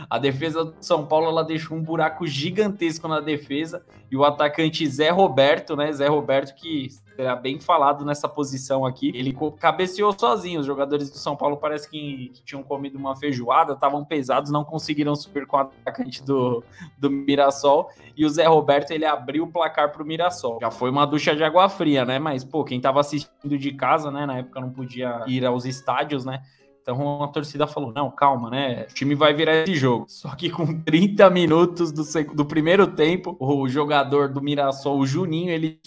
A 0.09 0.19
defesa 0.19 0.65
do 0.65 0.75
São 0.81 1.07
Paulo 1.07 1.27
ela 1.27 1.45
deixou 1.45 1.77
um 1.77 1.83
buraco 1.83 2.27
gigantesco 2.27 3.09
na 3.09 3.21
defesa 3.21 3.85
e 4.11 4.17
o 4.17 4.25
atacante 4.25 4.87
Zé 4.87 5.11
Roberto, 5.11 5.77
né? 5.77 5.93
Zé 5.93 6.09
Roberto 6.09 6.55
que 6.55 6.89
será 7.19 7.35
bem 7.35 7.59
falado 7.59 8.05
nessa 8.05 8.29
posição 8.29 8.87
aqui. 8.87 9.11
Ele 9.13 9.37
cabeceou 9.59 10.17
sozinho. 10.17 10.61
Os 10.61 10.67
jogadores 10.67 11.11
do 11.11 11.19
São 11.19 11.35
Paulo 11.35 11.57
parece 11.57 11.91
que, 11.91 12.31
que 12.33 12.45
tinham 12.45 12.63
comido 12.63 12.97
uma 12.97 13.17
feijoada, 13.17 13.73
estavam 13.73 14.05
pesados, 14.05 14.53
não 14.53 14.65
conseguiram 14.65 15.17
subir 15.17 15.45
com 15.45 15.57
o 15.57 15.61
atacante 15.61 16.23
do, 16.23 16.63
do 16.97 17.11
Mirassol. 17.11 17.91
E 18.17 18.25
o 18.25 18.29
Zé 18.29 18.47
Roberto 18.47 18.93
ele 18.93 19.05
abriu 19.05 19.45
o 19.45 19.51
placar 19.51 19.91
para 19.91 20.01
o 20.01 20.07
Mirassol. 20.07 20.59
Já 20.61 20.71
foi 20.71 20.91
uma 20.91 21.05
ducha 21.05 21.35
de 21.35 21.43
água 21.43 21.69
fria, 21.69 22.05
né? 22.05 22.21
Mas, 22.21 22.45
pô, 22.45 22.63
quem 22.63 22.77
estava 22.77 23.01
assistindo 23.01 23.59
de 23.59 23.73
casa, 23.73 24.13
né? 24.13 24.25
Na 24.25 24.39
época 24.39 24.61
não 24.61 24.71
podia 24.71 25.25
ir 25.27 25.45
aos 25.45 25.65
estádios, 25.65 26.25
né? 26.25 26.43
Então 26.89 27.23
a 27.23 27.29
torcida 27.29 27.67
falou: 27.67 27.93
não, 27.93 28.11
calma, 28.11 28.49
né? 28.49 28.87
O 28.91 28.95
time 28.95 29.15
vai 29.15 29.35
virar 29.35 29.57
esse 29.57 29.75
jogo. 29.75 30.07
Só 30.09 30.35
que 30.35 30.49
com 30.49 30.81
30 30.83 31.29
minutos 31.29 31.93
do, 31.93 32.03
do 32.35 32.47
primeiro 32.47 32.87
tempo, 32.87 33.37
o 33.39 33.69
jogador 33.69 34.31
do 34.31 34.41
Mirassol, 34.41 34.99
o 34.99 35.07
Juninho, 35.07 35.51
ele. 35.51 35.79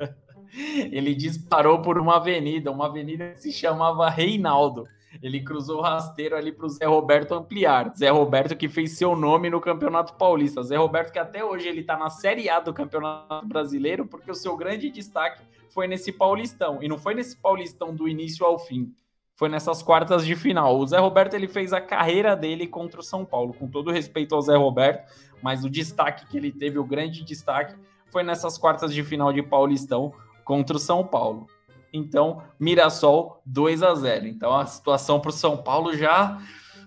ele 0.90 1.14
disparou 1.14 1.82
por 1.82 1.98
uma 1.98 2.16
avenida, 2.16 2.70
uma 2.70 2.86
avenida 2.86 3.32
que 3.32 3.42
se 3.42 3.52
chamava 3.52 4.08
Reinaldo. 4.08 4.86
Ele 5.22 5.42
cruzou 5.42 5.78
o 5.78 5.82
rasteiro 5.82 6.36
ali 6.36 6.52
para 6.52 6.64
o 6.64 6.70
Zé 6.70 6.86
Roberto 6.86 7.34
ampliar. 7.34 7.92
Zé 7.94 8.08
Roberto 8.08 8.56
que 8.56 8.68
fez 8.68 8.96
seu 8.96 9.14
nome 9.14 9.50
no 9.50 9.60
Campeonato 9.60 10.14
Paulista. 10.14 10.62
Zé 10.62 10.76
Roberto 10.76 11.12
que 11.12 11.18
até 11.18 11.44
hoje 11.44 11.68
ele 11.68 11.80
está 11.80 11.98
na 11.98 12.08
Série 12.08 12.48
A 12.48 12.60
do 12.60 12.72
Campeonato 12.72 13.46
Brasileiro 13.46 14.06
porque 14.06 14.30
o 14.30 14.34
seu 14.34 14.56
grande 14.56 14.90
destaque 14.90 15.42
foi 15.70 15.86
nesse 15.86 16.12
Paulistão. 16.12 16.82
E 16.82 16.88
não 16.88 16.98
foi 16.98 17.14
nesse 17.14 17.36
Paulistão 17.36 17.94
do 17.94 18.08
início 18.08 18.44
ao 18.46 18.58
fim 18.58 18.94
foi 19.38 19.48
nessas 19.48 19.84
quartas 19.84 20.26
de 20.26 20.34
final. 20.34 20.76
O 20.76 20.84
Zé 20.84 20.98
Roberto 20.98 21.34
ele 21.34 21.46
fez 21.46 21.72
a 21.72 21.80
carreira 21.80 22.34
dele 22.34 22.66
contra 22.66 22.98
o 22.98 23.04
São 23.04 23.24
Paulo, 23.24 23.54
com 23.54 23.68
todo 23.68 23.92
respeito 23.92 24.34
ao 24.34 24.42
Zé 24.42 24.56
Roberto, 24.56 25.08
mas 25.40 25.64
o 25.64 25.70
destaque 25.70 26.26
que 26.26 26.36
ele 26.36 26.50
teve, 26.50 26.76
o 26.76 26.84
grande 26.84 27.24
destaque, 27.24 27.76
foi 28.10 28.24
nessas 28.24 28.58
quartas 28.58 28.92
de 28.92 29.04
final 29.04 29.32
de 29.32 29.40
Paulistão 29.40 30.12
contra 30.44 30.76
o 30.76 30.80
São 30.80 31.06
Paulo. 31.06 31.46
Então, 31.92 32.42
Mirassol 32.58 33.40
2 33.46 33.80
a 33.84 33.94
0. 33.94 34.26
Então 34.26 34.52
a 34.52 34.66
situação 34.66 35.20
para 35.20 35.28
o 35.28 35.32
São 35.32 35.56
Paulo 35.56 35.96
já 35.96 36.42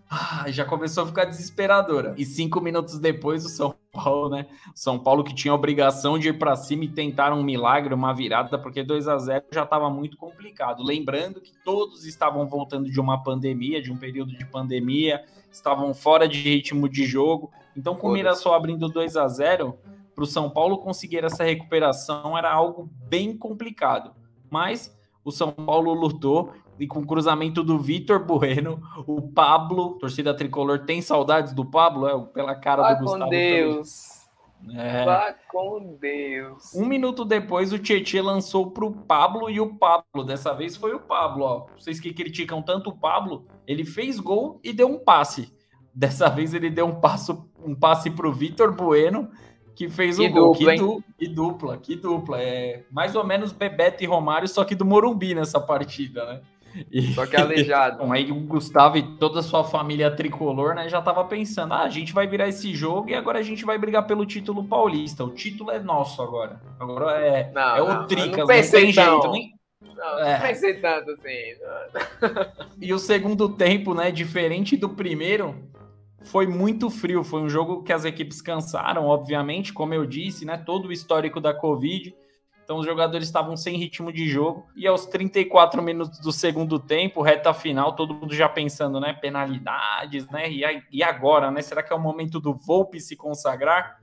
ah, 0.10 0.44
já 0.50 0.66
começou 0.66 1.06
a 1.06 1.08
ficar 1.08 1.24
desesperadora. 1.24 2.14
E 2.18 2.26
cinco 2.26 2.60
minutos 2.60 3.00
depois, 3.00 3.46
o 3.46 3.50
São 3.50 3.74
Paulo, 3.92 4.30
né? 4.30 4.48
São 4.74 4.98
Paulo 4.98 5.24
que 5.24 5.36
tinha 5.36 5.52
a 5.52 5.56
obrigação 5.56 6.18
de 6.18 6.30
ir 6.30 6.40
para 6.40 6.56
cima 6.56 6.86
e 6.86 6.88
tentar 6.88 7.34
um 7.34 7.44
milagre, 7.44 7.94
uma 7.94 8.14
virada, 8.14 8.58
porque 8.58 8.84
2 8.84 9.08
a 9.08 9.18
0 9.18 9.46
já 9.52 9.64
estava 9.64 9.90
muito 9.90 10.18
complicado. 10.18 10.84
Lembrando 10.84 11.42
que 11.42 11.52
todos 11.64 12.06
estavam 12.06 12.48
voltando 12.48 12.90
de 12.90 13.00
uma 13.00 13.22
pandemia, 13.22 13.82
de 13.82 13.92
um 13.92 13.98
período 13.98 14.32
de 14.32 14.46
pandemia, 14.46 15.24
estavam 15.52 15.94
fora 15.94 16.28
de 16.28 16.40
ritmo 16.40 16.88
de 16.88 17.06
jogo. 17.06 17.52
Então, 17.76 17.96
com 17.96 18.08
o 18.08 18.12
Mirassol 18.12 18.54
abrindo 18.54 18.88
2 18.88 19.18
a 19.18 19.28
0 19.28 19.78
para 20.16 20.24
o 20.24 20.28
São 20.28 20.50
Paulo 20.50 20.78
conseguir 20.78 21.24
essa 21.24 21.44
recuperação 21.44 22.38
era 22.38 22.52
algo 22.52 22.90
bem 23.08 23.38
complicado. 23.38 24.14
Mas 24.50 24.96
o 25.24 25.32
São 25.32 25.52
Paulo 25.52 25.94
lutou 25.94 26.54
e 26.82 26.88
com 26.88 27.02
o 27.02 27.06
cruzamento 27.06 27.64
do 27.64 27.78
Vitor 27.78 28.26
Bueno, 28.26 28.82
o 29.06 29.22
Pablo, 29.22 30.00
torcida 30.00 30.34
tricolor, 30.34 30.80
tem 30.80 31.00
saudades 31.00 31.54
do 31.54 31.64
Pablo? 31.64 32.08
É, 32.08 32.20
pela 32.34 32.56
cara 32.56 32.82
Vá 32.82 32.94
do 32.96 33.02
Gustavo. 33.02 33.24
com 33.26 33.30
Deus. 33.30 34.22
É. 34.76 35.06
Vá 35.06 35.36
com 35.52 35.96
Deus. 36.02 36.74
Um 36.74 36.88
minuto 36.88 37.24
depois, 37.24 37.72
o 37.72 37.78
Tietchan 37.78 38.24
lançou 38.24 38.72
para 38.72 38.84
o 38.84 38.92
Pablo 38.92 39.48
e 39.48 39.60
o 39.60 39.76
Pablo, 39.76 40.24
dessa 40.26 40.54
vez 40.56 40.76
foi 40.76 40.96
o 40.96 41.00
Pablo. 41.00 41.44
Ó. 41.44 41.68
Vocês 41.78 42.00
que 42.00 42.12
criticam 42.12 42.64
tanto 42.64 42.90
o 42.90 42.98
Pablo, 42.98 43.46
ele 43.68 43.86
fez 43.86 44.20
gol 44.20 44.60
e 44.64 44.74
deu 44.74 44.88
um 44.88 44.98
passe. 44.98 45.54
Dessa 45.94 46.30
vez 46.30 46.52
ele 46.52 46.72
deu 46.72 46.88
um, 46.88 47.00
passo, 47.00 47.48
um 47.64 47.76
passe 47.76 48.10
para 48.10 48.28
o 48.28 48.34
Vitor 48.34 48.74
Bueno, 48.76 49.30
que 49.76 49.88
fez 49.88 50.18
que 50.18 50.26
o 50.26 50.32
gol. 50.32 50.54
Dupla, 50.54 50.74
que, 50.74 50.80
du 50.80 51.04
que, 51.16 51.28
dupla, 51.28 51.78
que 51.78 51.96
dupla. 51.96 52.42
É 52.42 52.84
mais 52.90 53.16
ou 53.16 53.24
menos 53.24 53.52
Bebeto 53.52 54.04
e 54.04 54.08
Romário, 54.08 54.48
só 54.48 54.64
que 54.64 54.74
do 54.74 54.86
Morumbi 54.86 55.36
nessa 55.36 55.60
partida, 55.60 56.26
né? 56.26 56.42
E... 56.92 57.14
Só 57.14 57.26
que 57.26 57.36
aleijado. 57.36 57.98
Bom, 58.04 58.12
aí 58.12 58.32
o 58.32 58.36
Gustavo 58.36 58.98
e 58.98 59.04
toda 59.18 59.40
a 59.40 59.44
sua 59.44 59.64
família 59.64 60.12
tricolor, 60.12 60.76
né, 60.76 60.90
já 60.90 61.02
tava 61.02 61.24
pensando: 61.26 61.74
ah, 61.74 61.84
a 61.84 61.90
gente 61.90 62.14
vai 62.14 62.28
virar 62.28 62.48
esse 62.48 62.74
jogo 62.74 63.10
e 63.10 63.16
agora 63.16 63.40
a 63.40 63.44
gente 63.44 63.66
vai 63.66 63.78
brigar 63.78 64.06
pelo 64.06 64.26
título 64.26 64.64
paulista. 64.64 65.24
O 65.24 65.30
título 65.30 65.72
é 65.72 65.80
nosso 65.80 66.22
agora. 66.22 66.62
Agora 66.80 67.20
é, 67.20 67.52
não, 67.52 67.76
é 67.76 67.82
o 67.82 68.08
Tricas, 68.08 68.38
não, 68.38 68.48
não 68.48 68.48
tem 68.48 68.92
jeito. 68.92 69.32
Nem... 69.32 69.54
Não, 69.96 70.20
é. 70.20 70.34
não 70.34 70.48
pensei 70.48 70.74
tanto 70.76 71.12
assim. 71.12 71.56
e 72.82 72.94
o 72.94 73.00
segundo 73.00 73.50
tempo, 73.50 73.94
né, 73.94 74.12
diferente 74.12 74.76
do 74.78 74.90
primeiro, 74.90 75.56
foi 76.24 76.48
muito 76.48 76.90
frio. 76.90 77.24
Foi 77.24 77.42
um 77.42 77.50
jogo 77.50 77.84
que 77.84 77.94
as 77.94 78.06
equipes 78.06 78.42
cansaram, 78.42 79.06
obviamente, 79.06 79.74
como 79.74 79.94
eu 79.94 80.06
disse, 80.06 80.46
né? 80.46 80.58
Todo 80.58 80.88
o 80.88 80.92
histórico 80.92 81.40
da 81.40 81.54
Covid. 81.54 82.16
Então 82.72 82.80
os 82.80 82.86
jogadores 82.86 83.28
estavam 83.28 83.58
sem 83.58 83.76
ritmo 83.76 84.14
de 84.14 84.30
jogo. 84.30 84.66
E 84.78 84.88
aos 84.88 85.06
34 85.06 85.84
minutos 85.84 86.22
do 86.22 86.32
segundo 86.32 86.80
tempo, 86.80 87.22
reta 87.22 87.54
final, 87.54 87.98
todo 87.98 88.14
mundo 88.14 88.34
já 88.34 88.48
pensando, 88.48 88.98
né? 88.98 89.12
Penalidades, 89.12 90.26
né? 90.30 90.50
E, 90.90 91.04
agora, 91.04 91.52
né? 91.52 91.62
Será 91.62 91.84
que 91.84 91.92
é 91.92 91.96
o 91.98 92.00
momento 92.00 92.40
do 92.40 92.54
Volpe 92.54 93.02
se 93.02 93.18
consagrar? 93.18 94.00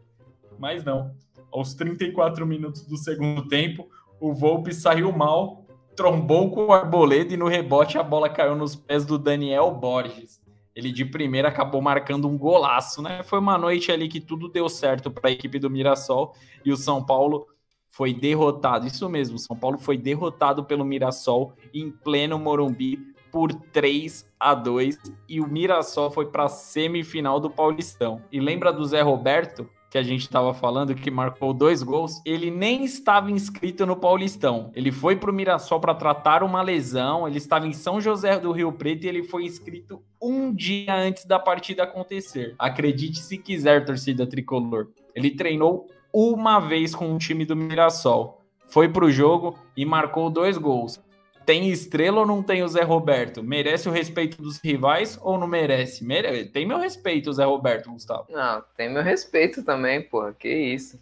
Mas 0.59 0.85
não. 0.85 1.13
Aos 1.51 1.73
34 1.73 2.47
minutos 2.47 2.87
do 2.87 2.99
segundo 2.99 3.49
tempo, 3.49 3.89
o 4.21 4.35
Volpe 4.35 4.75
saiu 4.75 5.11
mal, 5.13 5.65
trombou 5.97 6.51
com 6.51 6.67
o 6.67 6.73
Arboleda 6.75 7.33
e 7.33 7.39
no 7.39 7.49
rebote 7.49 7.97
a 7.97 8.03
bola 8.03 8.29
caiu 8.29 8.55
nos 8.55 8.77
pés 8.77 9.07
do 9.07 9.19
Daniel 9.19 9.71
Borges 9.71 10.47
ele 10.79 10.93
de 10.93 11.05
primeira 11.05 11.49
acabou 11.49 11.83
marcando 11.83 12.29
um 12.29 12.39
golaço, 12.39 13.03
né? 13.03 13.25
Foi 13.25 13.41
uma 13.41 13.59
noite 13.59 13.91
ali 13.91 14.07
que 14.07 14.21
tudo 14.21 14.49
deu 14.49 14.69
certo 14.69 15.11
para 15.11 15.29
a 15.29 15.33
equipe 15.33 15.59
do 15.59 15.69
Mirassol 15.69 16.37
e 16.65 16.71
o 16.71 16.77
São 16.77 17.05
Paulo 17.05 17.49
foi 17.89 18.13
derrotado. 18.13 18.87
Isso 18.87 19.09
mesmo, 19.09 19.39
São 19.39 19.57
Paulo 19.57 19.79
foi 19.79 19.97
derrotado 19.97 20.65
pelo 20.65 20.85
Mirassol 20.85 21.53
em 21.73 21.91
pleno 21.91 22.39
Morumbi 22.39 22.99
por 23.31 23.53
3 23.53 24.29
a 24.39 24.55
2 24.55 24.99
e 25.29 25.41
o 25.41 25.47
Mirassol 25.47 26.11
foi 26.11 26.27
para 26.27 26.45
a 26.45 26.49
semifinal 26.49 27.39
do 27.41 27.51
Paulistão. 27.51 28.23
E 28.33 28.41
lembra 28.41 28.73
do 28.73 28.85
Zé 28.85 29.03
Roberto? 29.03 29.69
que 29.91 29.97
a 29.97 30.03
gente 30.03 30.21
estava 30.21 30.53
falando, 30.53 30.95
que 30.95 31.11
marcou 31.11 31.53
dois 31.55 31.83
gols, 31.83 32.21
ele 32.25 32.51
nem 32.51 32.85
estava 32.85 33.31
inscrito 33.31 33.87
no 33.87 33.97
Paulistão. 33.97 34.71
Ele 34.75 34.93
foi 34.93 35.17
para 35.17 35.31
o 35.31 35.33
Mirassol 35.33 35.81
para 35.81 35.95
tratar 35.95 36.43
uma 36.43 36.61
lesão, 36.61 37.27
ele 37.27 37.39
estava 37.39 37.67
em 37.67 37.73
São 37.73 38.01
José 38.01 38.39
do 38.39 38.53
Rio 38.53 38.71
Preto 38.73 39.05
e 39.05 39.09
ele 39.09 39.23
foi 39.23 39.45
inscrito 39.45 40.03
um 40.21 40.53
dia 40.53 40.95
antes 40.95 41.25
da 41.25 41.39
partida 41.39 41.85
acontecer. 41.85 42.55
Acredite 42.59 43.19
se 43.21 43.39
quiser, 43.39 43.85
torcida 43.85 44.27
tricolor. 44.27 44.89
Ele 45.15 45.31
treinou 45.31 45.87
uma 46.13 46.59
vez 46.61 46.95
com 46.95 47.15
o 47.15 47.19
time 47.19 47.45
do 47.45 47.57
Mirassol. 47.57 48.43
Foi 48.67 48.89
para 48.89 49.05
o 49.05 49.11
jogo 49.11 49.59
e 49.77 49.85
marcou 49.85 50.29
dois 50.29 50.59
gols 50.59 51.01
tem 51.49 51.71
estrela 51.71 52.21
ou 52.21 52.27
não 52.27 52.43
tem 52.43 52.63
o 52.63 52.69
Zé 52.69 52.83
Roberto? 52.83 53.43
Merece 53.43 53.89
o 53.89 53.91
respeito 53.91 54.43
dos 54.43 54.59
rivais 54.63 55.19
ou 55.23 55.39
não 55.39 55.47
merece? 55.47 56.05
Mere... 56.05 56.45
Tem 56.45 56.67
meu 56.67 56.77
respeito 56.77 57.33
Zé 57.33 57.43
Roberto, 57.43 57.91
Gustavo. 57.91 58.27
Não, 58.29 58.63
tem 58.77 58.93
meu 58.93 59.03
respeito 59.03 59.65
também, 59.65 60.03
pô. 60.03 60.31
Que 60.35 60.47
isso. 60.47 61.01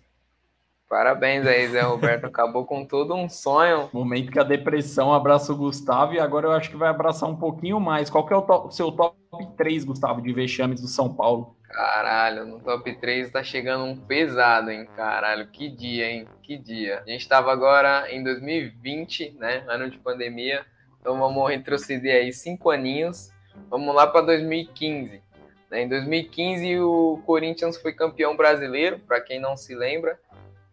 Parabéns 0.88 1.44
aí, 1.46 1.66
Zé 1.68 1.80
Roberto. 1.80 2.26
Acabou 2.26 2.64
com 2.64 2.84
todo 2.84 3.12
um 3.14 3.28
sonho. 3.28 3.90
Momento 3.92 4.30
que 4.30 4.38
a 4.38 4.44
depressão 4.44 5.12
abraça 5.12 5.52
o 5.52 5.56
Gustavo 5.56 6.14
e 6.14 6.20
agora 6.20 6.46
eu 6.46 6.52
acho 6.52 6.70
que 6.70 6.76
vai 6.76 6.88
abraçar 6.88 7.28
um 7.28 7.36
pouquinho 7.36 7.80
mais. 7.80 8.08
Qual 8.08 8.24
que 8.24 8.32
é 8.32 8.36
o 8.36 8.42
top, 8.42 8.74
seu 8.74 8.92
top 8.92 9.16
3, 9.56 9.84
Gustavo, 9.84 10.22
de 10.22 10.32
vexames 10.32 10.80
do 10.80 10.86
São 10.86 11.12
Paulo? 11.12 11.56
Caralho, 11.68 12.46
no 12.46 12.60
top 12.60 12.94
3 13.00 13.30
tá 13.30 13.42
chegando 13.42 13.84
um 13.84 13.96
pesado, 13.96 14.70
hein? 14.70 14.88
Caralho, 14.96 15.48
que 15.48 15.68
dia, 15.68 16.08
hein? 16.08 16.28
Que 16.40 16.56
dia. 16.56 17.02
A 17.04 17.10
gente 17.10 17.28
tava 17.28 17.52
agora 17.52 18.10
em 18.10 18.22
2020, 18.22 19.36
né? 19.40 19.64
Ano 19.66 19.90
de 19.90 19.98
pandemia. 19.98 20.64
Então 21.00 21.18
vamos 21.18 21.50
retroceder 21.50 22.14
aí 22.14 22.32
cinco 22.32 22.70
aninhos. 22.70 23.30
Vamos 23.68 23.92
lá 23.92 24.06
para 24.06 24.20
2015. 24.22 25.20
Né? 25.70 25.82
Em 25.82 25.88
2015 25.88 26.78
o 26.78 27.20
Corinthians 27.26 27.76
foi 27.76 27.92
campeão 27.92 28.36
brasileiro, 28.36 29.00
para 29.00 29.20
quem 29.20 29.40
não 29.40 29.56
se 29.56 29.74
lembra. 29.74 30.18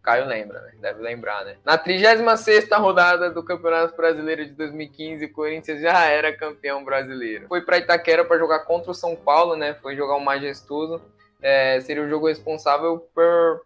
Caio 0.04 0.28
lembra, 0.28 0.60
né? 0.60 0.74
Deve 0.82 1.02
lembrar, 1.02 1.46
né? 1.46 1.56
Na 1.64 1.78
36 1.78 2.68
rodada 2.74 3.32
do 3.32 3.42
Campeonato 3.42 3.96
Brasileiro 3.96 4.46
de 4.46 4.52
2015, 4.52 5.24
o 5.24 5.32
Corinthians 5.32 5.82
já 5.82 6.06
era 6.06 6.36
campeão 6.36 6.84
brasileiro. 6.84 7.48
Foi 7.48 7.62
para 7.62 7.78
Itaquera 7.78 8.26
para 8.26 8.38
jogar 8.38 8.60
contra 8.66 8.92
o 8.92 8.94
São 8.94 9.16
Paulo, 9.16 9.56
né? 9.56 9.76
Foi 9.82 9.96
jogar 9.96 10.18
um 10.18 10.24
majestoso. 10.24 11.02
É, 11.42 11.80
seria 11.80 12.04
o 12.04 12.10
jogo 12.10 12.28
responsável 12.28 13.00
por 13.16 13.64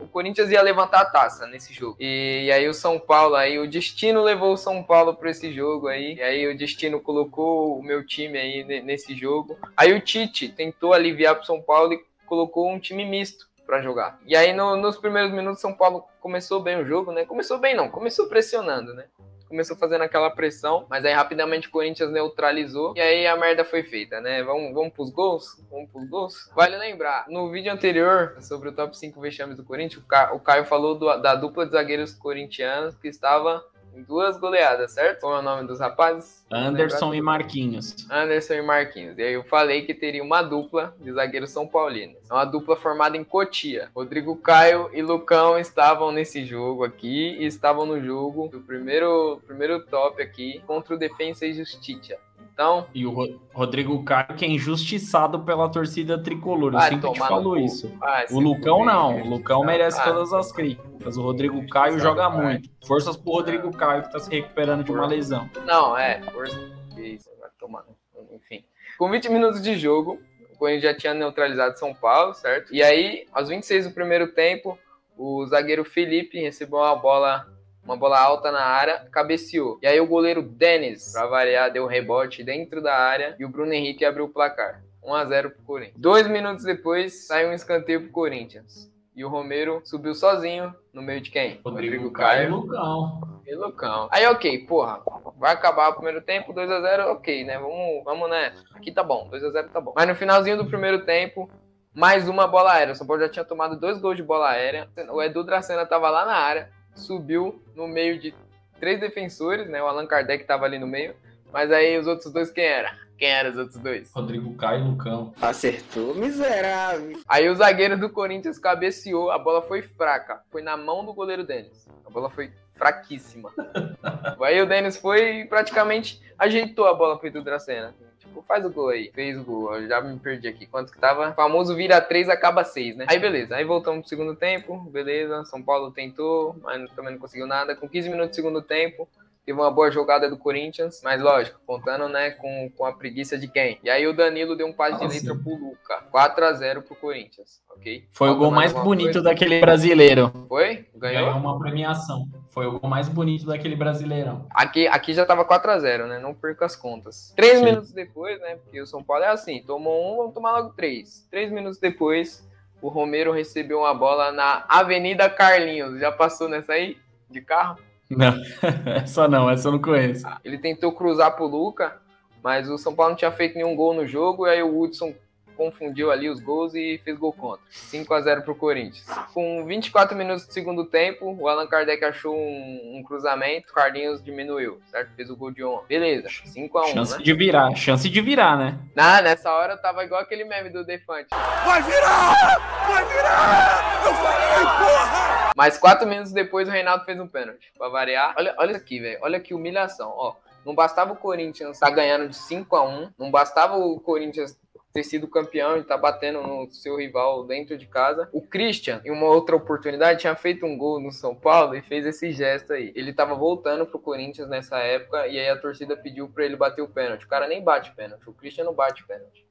o 0.00 0.08
Corinthians 0.08 0.50
ia 0.50 0.60
levantar 0.60 1.02
a 1.02 1.04
taça 1.04 1.46
nesse 1.46 1.72
jogo. 1.72 1.96
E, 2.00 2.46
e, 2.46 2.52
aí 2.52 2.68
o 2.68 2.74
São 2.74 2.98
Paulo, 2.98 3.36
aí 3.36 3.58
o 3.58 3.68
destino 3.68 4.22
levou 4.22 4.54
o 4.54 4.56
São 4.56 4.82
Paulo 4.82 5.14
para 5.14 5.30
esse 5.30 5.52
jogo 5.52 5.86
aí. 5.86 6.14
E 6.14 6.22
aí 6.22 6.48
o 6.48 6.56
destino 6.56 7.00
colocou 7.00 7.78
o 7.78 7.82
meu 7.82 8.04
time 8.04 8.38
aí 8.38 8.64
nesse 8.82 9.14
jogo. 9.14 9.56
Aí 9.76 9.92
o 9.92 10.00
Tite 10.00 10.48
tentou 10.48 10.92
aliviar 10.92 11.36
pro 11.36 11.46
São 11.46 11.60
Paulo 11.62 11.92
e 11.92 12.04
colocou 12.26 12.68
um 12.70 12.80
time 12.80 13.04
misto 13.04 13.46
para 13.66 13.80
jogar. 13.82 14.18
E 14.26 14.36
aí 14.36 14.52
no, 14.52 14.76
nos 14.76 14.96
primeiros 14.96 15.32
minutos 15.32 15.60
São 15.60 15.74
Paulo 15.74 16.04
começou 16.20 16.60
bem 16.60 16.80
o 16.80 16.84
jogo, 16.84 17.12
né? 17.12 17.24
Começou 17.24 17.58
bem 17.58 17.74
não, 17.74 17.88
começou 17.88 18.28
pressionando, 18.28 18.94
né? 18.94 19.06
Começou 19.48 19.76
fazendo 19.76 20.02
aquela 20.02 20.30
pressão, 20.30 20.86
mas 20.88 21.04
aí 21.04 21.12
rapidamente 21.12 21.68
o 21.68 21.70
Corinthians 21.70 22.10
neutralizou 22.10 22.94
e 22.96 23.00
aí 23.00 23.26
a 23.26 23.36
merda 23.36 23.64
foi 23.64 23.82
feita, 23.82 24.20
né? 24.20 24.42
Vamos, 24.42 24.72
vamos 24.72 24.92
pros 24.92 25.10
gols? 25.10 25.62
Vamos 25.70 25.90
pros 25.90 26.08
gols? 26.08 26.50
Vale 26.56 26.76
lembrar, 26.76 27.26
no 27.28 27.50
vídeo 27.50 27.72
anterior 27.72 28.36
sobre 28.40 28.70
o 28.70 28.72
top 28.72 28.96
5 28.96 29.20
vexames 29.20 29.56
do 29.56 29.64
Corinthians, 29.64 30.02
o 30.32 30.40
Caio 30.40 30.64
falou 30.64 30.96
do, 30.96 31.14
da 31.18 31.34
dupla 31.34 31.66
de 31.66 31.72
zagueiros 31.72 32.14
corintianos 32.14 32.96
que 32.96 33.06
estava 33.06 33.64
duas 34.02 34.38
goleadas, 34.38 34.92
certo? 34.92 35.20
Qual 35.20 35.36
é 35.36 35.38
o 35.38 35.42
nome 35.42 35.66
dos 35.66 35.80
rapazes? 35.80 36.44
Anderson 36.50 37.14
e 37.14 37.20
Marquinhos. 37.20 37.94
Anderson 38.10 38.54
e 38.54 38.62
Marquinhos. 38.62 39.18
E 39.18 39.22
aí 39.22 39.32
eu 39.34 39.44
falei 39.44 39.82
que 39.82 39.94
teria 39.94 40.22
uma 40.22 40.42
dupla 40.42 40.94
de 41.00 41.12
zagueiros 41.12 41.50
são 41.50 41.66
paulinos. 41.66 42.16
É 42.30 42.32
uma 42.32 42.44
dupla 42.44 42.76
formada 42.76 43.16
em 43.16 43.24
Cotia. 43.24 43.90
Rodrigo 43.94 44.36
Caio 44.36 44.90
e 44.92 45.02
Lucão 45.02 45.58
estavam 45.58 46.10
nesse 46.10 46.44
jogo 46.44 46.84
aqui 46.84 47.36
e 47.38 47.46
estavam 47.46 47.86
no 47.86 48.00
jogo 48.00 48.48
do 48.48 48.60
primeiro, 48.60 49.40
primeiro 49.46 49.84
top 49.86 50.22
aqui 50.22 50.62
contra 50.66 50.94
o 50.94 50.98
Defensa 50.98 51.46
e 51.46 51.52
Justiça. 51.52 52.16
Então, 52.54 52.86
e 52.94 53.04
o 53.04 53.40
Rodrigo 53.52 54.04
Caio 54.04 54.36
que 54.36 54.44
é 54.44 54.48
injustiçado 54.48 55.40
pela 55.40 55.68
torcida 55.68 56.16
tricolor. 56.16 56.72
Eu 56.72 56.80
sempre 56.82 57.12
te 57.12 57.18
falo 57.18 57.56
isso. 57.58 57.92
Ah, 58.00 58.24
o 58.30 58.38
Lucão 58.38 58.84
não. 58.84 59.22
O 59.22 59.28
Lucão 59.28 59.64
merece 59.64 60.00
ah, 60.00 60.04
todas 60.04 60.32
as 60.32 60.52
críticas. 60.52 61.16
O 61.16 61.22
Rodrigo 61.22 61.66
Caio 61.68 61.98
joga 61.98 62.30
muito. 62.30 62.70
Forças 62.86 63.16
pro 63.16 63.32
Rodrigo 63.32 63.76
Caio 63.76 64.04
que 64.04 64.12
tá 64.12 64.20
se 64.20 64.30
recuperando 64.30 64.84
de 64.84 64.92
uma 64.92 65.04
lesão. 65.04 65.50
Não, 65.66 65.98
é. 65.98 66.22
Força. 66.30 66.56
Isso, 66.96 67.28
vai 67.40 67.50
tomar. 67.58 67.84
Enfim. 68.32 68.64
Com 68.96 69.10
20 69.10 69.30
minutos 69.30 69.60
de 69.60 69.76
jogo, 69.76 70.22
o 70.52 70.56
Corinthians 70.56 70.92
já 70.92 70.96
tinha 70.96 71.12
neutralizado 71.12 71.76
São 71.76 71.92
Paulo, 71.92 72.34
certo? 72.34 72.72
E 72.72 72.84
aí, 72.84 73.26
aos 73.32 73.48
26 73.48 73.88
do 73.88 73.94
primeiro 73.94 74.28
tempo, 74.28 74.78
o 75.18 75.44
zagueiro 75.46 75.84
Felipe 75.84 76.40
recebeu 76.40 76.78
uma 76.78 76.94
bola 76.94 77.52
uma 77.84 77.96
bola 77.96 78.18
alta 78.18 78.50
na 78.50 78.62
área, 78.62 79.06
cabeceou. 79.12 79.78
E 79.82 79.86
aí 79.86 80.00
o 80.00 80.06
goleiro 80.06 80.42
Denis, 80.42 81.12
pra 81.12 81.26
variar, 81.26 81.70
deu 81.70 81.84
um 81.84 81.88
rebote 81.88 82.42
dentro 82.42 82.82
da 82.82 82.96
área 82.96 83.36
e 83.38 83.44
o 83.44 83.48
Bruno 83.48 83.72
Henrique 83.72 84.04
abriu 84.04 84.24
o 84.24 84.30
placar. 84.30 84.82
1 85.02 85.14
a 85.14 85.24
0 85.26 85.50
pro 85.50 85.62
Corinthians. 85.62 86.00
Dois 86.00 86.26
minutos 86.26 86.64
depois, 86.64 87.26
saiu 87.26 87.50
um 87.50 87.52
escanteio 87.52 88.02
pro 88.02 88.10
Corinthians. 88.10 88.90
E 89.14 89.24
o 89.24 89.28
Romero 89.28 89.80
subiu 89.84 90.14
sozinho 90.14 90.74
no 90.92 91.00
meio 91.00 91.20
de 91.20 91.30
quem? 91.30 91.60
Rodrigo, 91.64 91.94
Rodrigo 91.96 92.10
Caio. 92.10 92.48
E 92.48 92.50
Lucão. 92.50 93.40
E 93.46 93.54
Lucão. 93.54 94.08
Aí, 94.10 94.26
ok, 94.26 94.66
porra. 94.66 95.00
Vai 95.36 95.52
acabar 95.52 95.90
o 95.90 95.94
primeiro 95.94 96.20
tempo, 96.20 96.52
2x0, 96.52 97.12
ok, 97.12 97.44
né? 97.44 97.58
Vamos, 97.58 98.02
vamos, 98.04 98.30
né? 98.30 98.54
Aqui 98.74 98.90
tá 98.90 99.04
bom, 99.04 99.30
2x0 99.30 99.68
tá 99.68 99.80
bom. 99.80 99.92
Mas 99.94 100.08
no 100.08 100.16
finalzinho 100.16 100.56
do 100.56 100.66
primeiro 100.66 101.04
tempo, 101.04 101.48
mais 101.94 102.28
uma 102.28 102.48
bola 102.48 102.72
aérea. 102.72 102.92
O 102.92 102.96
São 102.96 103.06
Paulo 103.06 103.22
já 103.22 103.28
tinha 103.28 103.44
tomado 103.44 103.78
dois 103.78 103.98
gols 103.98 104.16
de 104.16 104.22
bola 104.22 104.50
aérea. 104.50 104.88
O 105.10 105.22
Edu 105.22 105.44
Dracena 105.44 105.86
tava 105.86 106.10
lá 106.10 106.24
na 106.24 106.34
área, 106.34 106.72
subiu 106.94 107.62
no 107.74 107.86
meio 107.86 108.18
de 108.18 108.34
três 108.78 109.00
defensores, 109.00 109.68
né? 109.68 109.82
O 109.82 109.86
Allan 109.86 110.06
Kardec 110.06 110.44
tava 110.44 110.64
ali 110.64 110.78
no 110.78 110.86
meio. 110.86 111.14
Mas 111.52 111.70
aí 111.70 111.96
os 111.98 112.06
outros 112.06 112.32
dois 112.32 112.50
quem 112.50 112.64
era? 112.64 112.96
Quem 113.16 113.28
eram 113.28 113.50
os 113.50 113.56
outros 113.56 113.78
dois? 113.78 114.10
Rodrigo 114.12 114.54
Caio 114.56 114.84
e 114.84 114.88
Lucão. 114.88 115.32
Acertou, 115.40 116.14
miserável. 116.14 117.20
Aí 117.28 117.48
o 117.48 117.54
zagueiro 117.54 117.96
do 117.96 118.10
Corinthians 118.10 118.58
cabeceou, 118.58 119.30
a 119.30 119.38
bola 119.38 119.62
foi 119.62 119.82
fraca. 119.82 120.40
Foi 120.50 120.62
na 120.62 120.76
mão 120.76 121.04
do 121.04 121.14
goleiro 121.14 121.44
Denis. 121.44 121.88
A 122.04 122.10
bola 122.10 122.28
foi 122.28 122.50
fraquíssima. 122.74 123.52
aí 124.42 124.60
o 124.60 124.66
Denis 124.66 124.96
foi 124.96 125.42
e 125.42 125.44
praticamente 125.44 126.20
ajeitou 126.36 126.86
a 126.86 126.94
bola 126.94 127.16
pro 127.16 127.28
Edu 127.28 127.42
Dracena. 127.42 127.94
Tipo, 128.34 128.42
faz 128.48 128.64
o 128.64 128.70
gol 128.70 128.88
aí. 128.88 129.12
Fez 129.14 129.38
o 129.38 129.44
gol. 129.44 129.76
Eu 129.76 129.86
já 129.86 130.00
me 130.00 130.18
perdi 130.18 130.48
aqui. 130.48 130.66
Quanto 130.66 130.92
que 130.92 130.98
tava? 130.98 131.30
O 131.30 131.34
famoso 131.34 131.76
vira 131.76 132.00
3, 132.00 132.28
acaba 132.28 132.64
6, 132.64 132.96
né? 132.96 133.06
Aí 133.08 133.18
beleza. 133.18 133.54
Aí 133.54 133.64
voltamos 133.64 134.00
pro 134.00 134.08
segundo 134.08 134.34
tempo. 134.34 134.76
Beleza. 134.90 135.44
São 135.44 135.62
Paulo 135.62 135.92
tentou, 135.92 136.56
mas 136.60 136.90
também 136.92 137.12
não 137.12 137.20
conseguiu 137.20 137.46
nada. 137.46 137.76
Com 137.76 137.88
15 137.88 138.08
minutos 138.08 138.30
do 138.30 138.34
segundo 138.34 138.60
tempo, 138.60 139.08
Teve 139.44 139.60
uma 139.60 139.70
boa 139.70 139.90
jogada 139.90 140.30
do 140.30 140.38
Corinthians, 140.38 141.02
mas 141.04 141.20
lógico, 141.20 141.60
contando 141.66 142.08
né, 142.08 142.30
com, 142.30 142.70
com 142.74 142.86
a 142.86 142.92
preguiça 142.92 143.36
de 143.36 143.46
quem? 143.46 143.78
E 143.84 143.90
aí 143.90 144.06
o 144.06 144.14
Danilo 144.14 144.56
deu 144.56 144.66
um 144.66 144.72
passe 144.72 144.98
de 144.98 145.06
letra 145.06 145.34
pro 145.34 145.54
Luca. 145.54 146.02
4x0 146.10 146.80
pro 146.80 146.96
Corinthians, 146.96 147.60
ok? 147.70 148.06
Foi 148.10 148.28
Falta 148.28 148.40
o 148.40 148.42
gol 148.42 148.50
mais 148.50 148.72
bonito 148.72 149.12
coisa? 149.12 149.22
daquele 149.22 149.60
brasileiro. 149.60 150.32
Foi? 150.48 150.86
Ganhou? 150.96 151.26
Ganhou 151.26 151.38
uma 151.38 151.58
premiação. 151.58 152.26
Foi 152.48 152.66
o 152.66 152.78
gol 152.78 152.88
mais 152.88 153.06
bonito 153.06 153.44
daquele 153.44 153.76
brasileirão. 153.76 154.46
Aqui, 154.48 154.86
aqui 154.86 155.12
já 155.12 155.26
tava 155.26 155.44
4x0, 155.44 156.06
né? 156.06 156.18
Não 156.18 156.32
perca 156.32 156.64
as 156.64 156.74
contas. 156.74 157.34
Três 157.36 157.58
Sim. 157.58 157.66
minutos 157.66 157.92
depois, 157.92 158.40
né? 158.40 158.56
Porque 158.56 158.80
o 158.80 158.86
São 158.86 159.02
Paulo 159.04 159.24
é 159.24 159.28
assim: 159.28 159.62
tomou 159.62 160.14
um, 160.14 160.16
vamos 160.16 160.32
tomar 160.32 160.52
logo 160.52 160.70
três. 160.70 161.26
Três 161.30 161.52
minutos 161.52 161.78
depois, 161.78 162.48
o 162.80 162.88
Romero 162.88 163.30
recebeu 163.30 163.80
uma 163.80 163.92
bola 163.92 164.32
na 164.32 164.64
Avenida 164.68 165.28
Carlinhos. 165.28 166.00
Já 166.00 166.10
passou 166.10 166.48
nessa 166.48 166.72
aí? 166.72 166.96
De 167.28 167.42
carro? 167.42 167.78
Não, 168.10 168.34
essa 168.96 169.28
não, 169.28 169.50
essa 169.50 169.68
eu 169.68 169.72
não 169.72 169.80
conheço. 169.80 170.26
Ele 170.44 170.58
tentou 170.58 170.92
cruzar 170.92 171.34
pro 171.34 171.46
Luca, 171.46 172.00
mas 172.42 172.68
o 172.68 172.78
São 172.78 172.94
Paulo 172.94 173.12
não 173.12 173.16
tinha 173.16 173.32
feito 173.32 173.54
nenhum 173.54 173.74
gol 173.74 173.94
no 173.94 174.06
jogo, 174.06 174.46
e 174.46 174.50
aí 174.50 174.62
o 174.62 174.78
Hudson 174.78 175.14
confundiu 175.56 176.10
ali 176.10 176.28
os 176.28 176.40
gols 176.40 176.74
e 176.74 177.00
fez 177.04 177.18
gol 177.18 177.32
contra. 177.32 177.64
5 177.70 178.12
a 178.14 178.20
0 178.20 178.42
pro 178.42 178.54
Corinthians. 178.54 179.04
Com 179.32 179.64
24 179.64 180.16
minutos 180.16 180.46
do 180.46 180.52
segundo 180.52 180.84
tempo, 180.84 181.36
o 181.38 181.48
Allan 181.48 181.66
Kardec 181.66 182.04
achou 182.04 182.34
um, 182.36 182.96
um 182.96 183.02
cruzamento, 183.02 183.70
o 183.70 183.74
Carlinhos 183.74 184.22
diminuiu, 184.22 184.80
certo? 184.90 185.10
Fez 185.14 185.30
o 185.30 185.36
gol 185.36 185.50
de 185.50 185.64
ontem. 185.64 185.86
Beleza, 185.88 186.28
5 186.44 186.78
a 186.78 186.86
1 186.86 186.88
Chance 186.88 187.18
né? 187.18 187.24
de 187.24 187.34
virar, 187.34 187.74
chance 187.74 188.08
de 188.08 188.20
virar, 188.20 188.56
né? 188.58 188.78
Não, 188.94 189.22
nessa 189.22 189.52
hora 189.52 189.76
tava 189.76 190.04
igual 190.04 190.20
aquele 190.20 190.44
meme 190.44 190.70
do 190.70 190.84
Defante. 190.84 191.28
Vai 191.30 191.82
virar! 191.82 192.58
Vai 192.86 193.04
virar! 193.04 194.06
Eu 194.06 194.14
falei, 194.14 194.64
porra! 194.64 195.52
Mas 195.56 195.78
4 195.78 196.06
minutos 196.06 196.32
depois 196.32 196.68
o 196.68 196.70
Reinaldo 196.70 197.04
fez 197.04 197.18
um 197.18 197.28
pênalti, 197.28 197.72
pra 197.78 197.88
variar. 197.88 198.34
Olha, 198.36 198.54
olha 198.58 198.70
isso 198.72 198.80
aqui, 198.80 199.00
velho. 199.00 199.18
Olha 199.22 199.40
que 199.40 199.54
humilhação, 199.54 200.12
ó. 200.16 200.34
Não 200.64 200.74
bastava 200.74 201.12
o 201.12 201.16
Corinthians 201.16 201.76
estar 201.76 201.88
tá 201.88 201.94
ganhando 201.94 202.28
de 202.28 202.36
5 202.36 202.74
a 202.74 202.82
1 202.82 203.12
não 203.18 203.30
bastava 203.30 203.76
o 203.76 204.00
Corinthians 204.00 204.58
ter 204.94 205.02
sido 205.02 205.26
campeão 205.26 205.76
e 205.76 205.82
tá 205.82 205.98
batendo 205.98 206.40
no 206.40 206.70
seu 206.70 206.96
rival 206.96 207.44
dentro 207.44 207.76
de 207.76 207.84
casa. 207.84 208.28
O 208.32 208.40
Christian, 208.40 209.02
em 209.04 209.10
uma 209.10 209.26
outra 209.26 209.56
oportunidade, 209.56 210.20
tinha 210.20 210.36
feito 210.36 210.64
um 210.64 210.78
gol 210.78 211.00
no 211.00 211.10
São 211.10 211.34
Paulo 211.34 211.74
e 211.74 211.82
fez 211.82 212.06
esse 212.06 212.30
gesto 212.30 212.72
aí. 212.72 212.92
Ele 212.94 213.12
tava 213.12 213.34
voltando 213.34 213.84
pro 213.84 213.98
Corinthians 213.98 214.48
nessa 214.48 214.78
época 214.78 215.26
e 215.26 215.36
aí 215.36 215.48
a 215.48 215.60
torcida 215.60 215.96
pediu 215.96 216.28
para 216.28 216.44
ele 216.44 216.54
bater 216.54 216.80
o 216.80 216.88
pênalti. 216.88 217.24
O 217.24 217.28
cara 217.28 217.48
nem 217.48 217.60
bate 217.60 217.92
pênalti. 217.96 218.30
O 218.30 218.32
Christian 218.32 218.66
não 218.66 218.72
bate 218.72 219.04
pênalti. 219.04 219.44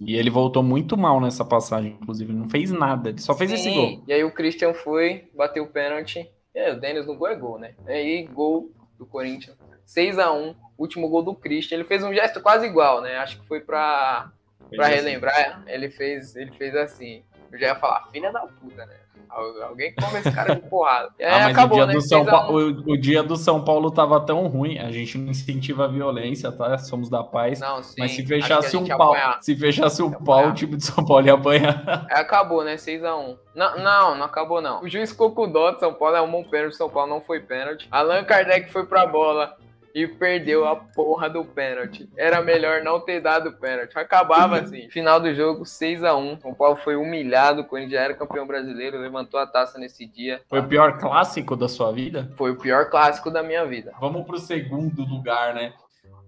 E 0.00 0.16
ele 0.16 0.30
voltou 0.30 0.62
muito 0.62 0.96
mal 0.96 1.20
nessa 1.20 1.44
passagem, 1.44 1.98
inclusive. 2.00 2.32
Não 2.32 2.48
fez 2.48 2.70
nada, 2.70 3.10
ele 3.10 3.20
só 3.20 3.34
fez 3.34 3.50
Sim. 3.50 3.56
esse 3.56 3.70
gol. 3.70 4.02
E 4.08 4.12
aí 4.14 4.24
o 4.24 4.32
Christian 4.32 4.72
foi, 4.72 5.28
bateu 5.34 5.64
o 5.64 5.68
pênalti. 5.68 6.26
Aí 6.56 6.72
o 6.72 6.80
Denis 6.80 7.06
no 7.06 7.16
gol 7.16 7.28
é 7.28 7.34
gol, 7.34 7.58
né? 7.58 7.74
E 7.86 7.92
aí, 7.92 8.26
gol 8.26 8.70
do 8.98 9.04
Corinthians. 9.04 9.58
6 9.84 10.18
a 10.18 10.32
1 10.32 10.54
último 10.78 11.08
gol 11.08 11.22
do 11.22 11.34
Christian. 11.34 11.76
Ele 11.76 11.84
fez 11.84 12.02
um 12.02 12.14
gesto 12.14 12.40
quase 12.40 12.66
igual, 12.66 13.02
né? 13.02 13.16
Acho 13.18 13.40
que 13.40 13.46
foi 13.46 13.60
pra 13.60 14.32
Pra 14.74 14.86
relembrar, 14.88 15.62
ele 15.66 15.90
fez, 15.90 16.34
ele 16.36 16.52
fez 16.52 16.74
assim. 16.74 17.22
Eu 17.52 17.58
já 17.58 17.66
ia 17.68 17.74
falar, 17.76 18.08
filha 18.10 18.32
da 18.32 18.40
puta, 18.40 18.84
né? 18.86 18.96
Alguém 19.28 19.94
come 19.94 20.18
esse 20.18 20.30
cara 20.30 20.54
de 20.54 20.62
porrada. 20.62 21.10
E 21.18 21.24
ah, 21.24 21.40
mas 21.40 21.50
acabou, 21.50 21.78
o, 21.78 21.80
dia 21.80 21.86
né? 21.86 21.92
do 21.92 22.00
São 22.00 22.24
pa... 22.24 22.48
o, 22.48 22.56
o, 22.56 22.96
dia 22.96 23.22
do 23.22 23.36
São 23.36 23.62
Paulo 23.62 23.90
tava 23.90 24.20
tão 24.20 24.46
ruim, 24.46 24.78
a 24.78 24.90
gente 24.90 25.18
não 25.18 25.30
incentiva 25.30 25.84
a 25.84 25.88
violência, 25.88 26.50
tá? 26.50 26.78
Somos 26.78 27.10
da 27.10 27.22
paz. 27.22 27.60
Não, 27.60 27.82
sim. 27.82 27.96
Mas 27.98 28.12
se 28.12 28.24
fechasse 28.24 28.76
um 28.76 28.86
pau, 28.86 29.14
se 29.40 29.54
fechasse 29.54 30.02
um 30.02 30.10
pau, 30.10 30.48
o 30.48 30.54
time 30.54 30.76
de 30.76 30.84
São 30.84 31.04
Paulo 31.04 31.26
ia 31.26 31.34
apanhar. 31.34 32.06
É, 32.08 32.20
acabou, 32.20 32.62
né? 32.64 32.76
6x1. 32.76 33.36
Não, 33.54 33.78
não, 33.78 34.14
não 34.14 34.24
acabou, 34.24 34.60
não. 34.60 34.82
O 34.82 34.88
juiz 34.88 35.10
ficou 35.10 35.32
com 35.32 35.50
dó 35.50 35.72
de 35.72 35.80
São 35.80 35.92
Paulo, 35.92 36.16
é 36.16 36.20
um 36.20 36.30
bom 36.30 36.44
pênalti. 36.44 36.76
São 36.76 36.88
Paulo 36.88 37.10
não 37.10 37.20
foi 37.20 37.40
pênalti. 37.40 37.88
Allan 37.90 38.24
Kardec 38.24 38.70
foi 38.70 38.86
pra 38.86 39.06
bola 39.06 39.56
e 39.96 40.06
perdeu 40.06 40.68
a 40.68 40.76
porra 40.76 41.30
do 41.30 41.42
pênalti. 41.42 42.06
Era 42.18 42.42
melhor 42.42 42.82
não 42.82 43.00
ter 43.00 43.18
dado 43.18 43.52
pênalti. 43.52 43.96
Acabava 43.96 44.58
assim. 44.58 44.90
Final 44.90 45.18
do 45.18 45.34
jogo, 45.34 45.64
6 45.64 46.04
a 46.04 46.14
1 46.14 46.40
O 46.44 46.54
Paulo 46.54 46.76
foi 46.76 46.96
humilhado. 46.96 47.62
O 47.62 47.64
Corinthians 47.64 47.94
já 47.94 48.02
era 48.02 48.12
campeão 48.12 48.46
brasileiro, 48.46 49.00
levantou 49.00 49.40
a 49.40 49.46
taça 49.46 49.78
nesse 49.78 50.04
dia. 50.04 50.42
Foi 50.50 50.60
o 50.60 50.68
pior 50.68 50.98
clássico 50.98 51.56
da 51.56 51.66
sua 51.66 51.92
vida? 51.92 52.30
Foi 52.36 52.50
o 52.50 52.58
pior 52.58 52.90
clássico 52.90 53.30
da 53.30 53.42
minha 53.42 53.64
vida. 53.64 53.94
Vamos 53.98 54.26
pro 54.26 54.36
segundo 54.38 55.02
lugar, 55.02 55.54
né? 55.54 55.72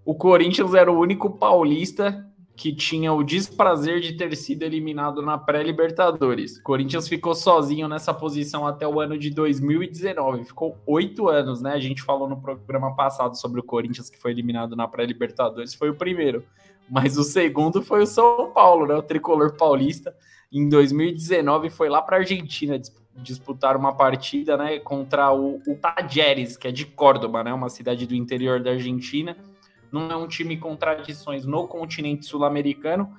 O 0.02 0.14
Corinthians 0.14 0.72
era 0.72 0.90
o 0.90 0.98
único 0.98 1.36
paulista 1.36 2.26
que 2.58 2.72
tinha 2.72 3.12
o 3.12 3.22
desprazer 3.22 4.00
de 4.00 4.14
ter 4.14 4.34
sido 4.36 4.64
eliminado 4.64 5.22
na 5.22 5.38
pré-Libertadores. 5.38 6.60
Corinthians 6.60 7.06
ficou 7.06 7.32
sozinho 7.32 7.86
nessa 7.86 8.12
posição 8.12 8.66
até 8.66 8.86
o 8.86 9.00
ano 9.00 9.16
de 9.16 9.30
2019. 9.30 10.42
Ficou 10.42 10.76
oito 10.84 11.28
anos, 11.28 11.62
né? 11.62 11.74
A 11.74 11.78
gente 11.78 12.02
falou 12.02 12.28
no 12.28 12.42
programa 12.42 12.96
passado 12.96 13.36
sobre 13.36 13.60
o 13.60 13.62
Corinthians 13.62 14.10
que 14.10 14.18
foi 14.18 14.32
eliminado 14.32 14.74
na 14.74 14.88
pré-Libertadores. 14.88 15.72
Foi 15.72 15.88
o 15.88 15.94
primeiro. 15.94 16.42
Mas 16.90 17.16
o 17.16 17.22
segundo 17.22 17.80
foi 17.80 18.02
o 18.02 18.06
São 18.06 18.50
Paulo, 18.50 18.88
né? 18.88 18.94
O 18.96 19.02
tricolor 19.02 19.56
paulista. 19.56 20.12
Em 20.52 20.68
2019 20.68 21.70
foi 21.70 21.88
lá 21.88 22.02
para 22.02 22.16
a 22.16 22.20
Argentina 22.20 22.76
disputar 23.14 23.76
uma 23.76 23.94
partida, 23.94 24.56
né? 24.56 24.80
Contra 24.80 25.32
o, 25.32 25.62
o 25.64 25.76
Tajeres, 25.76 26.56
que 26.56 26.66
é 26.66 26.72
de 26.72 26.86
Córdoba, 26.86 27.44
né? 27.44 27.54
Uma 27.54 27.68
cidade 27.68 28.04
do 28.04 28.16
interior 28.16 28.60
da 28.60 28.70
Argentina 28.70 29.36
não 29.92 30.10
é 30.10 30.16
um 30.16 30.28
time 30.28 30.56
com 30.56 30.76
tradições 30.76 31.44
no 31.44 31.66
continente 31.66 32.26
sul-americano, 32.26 33.12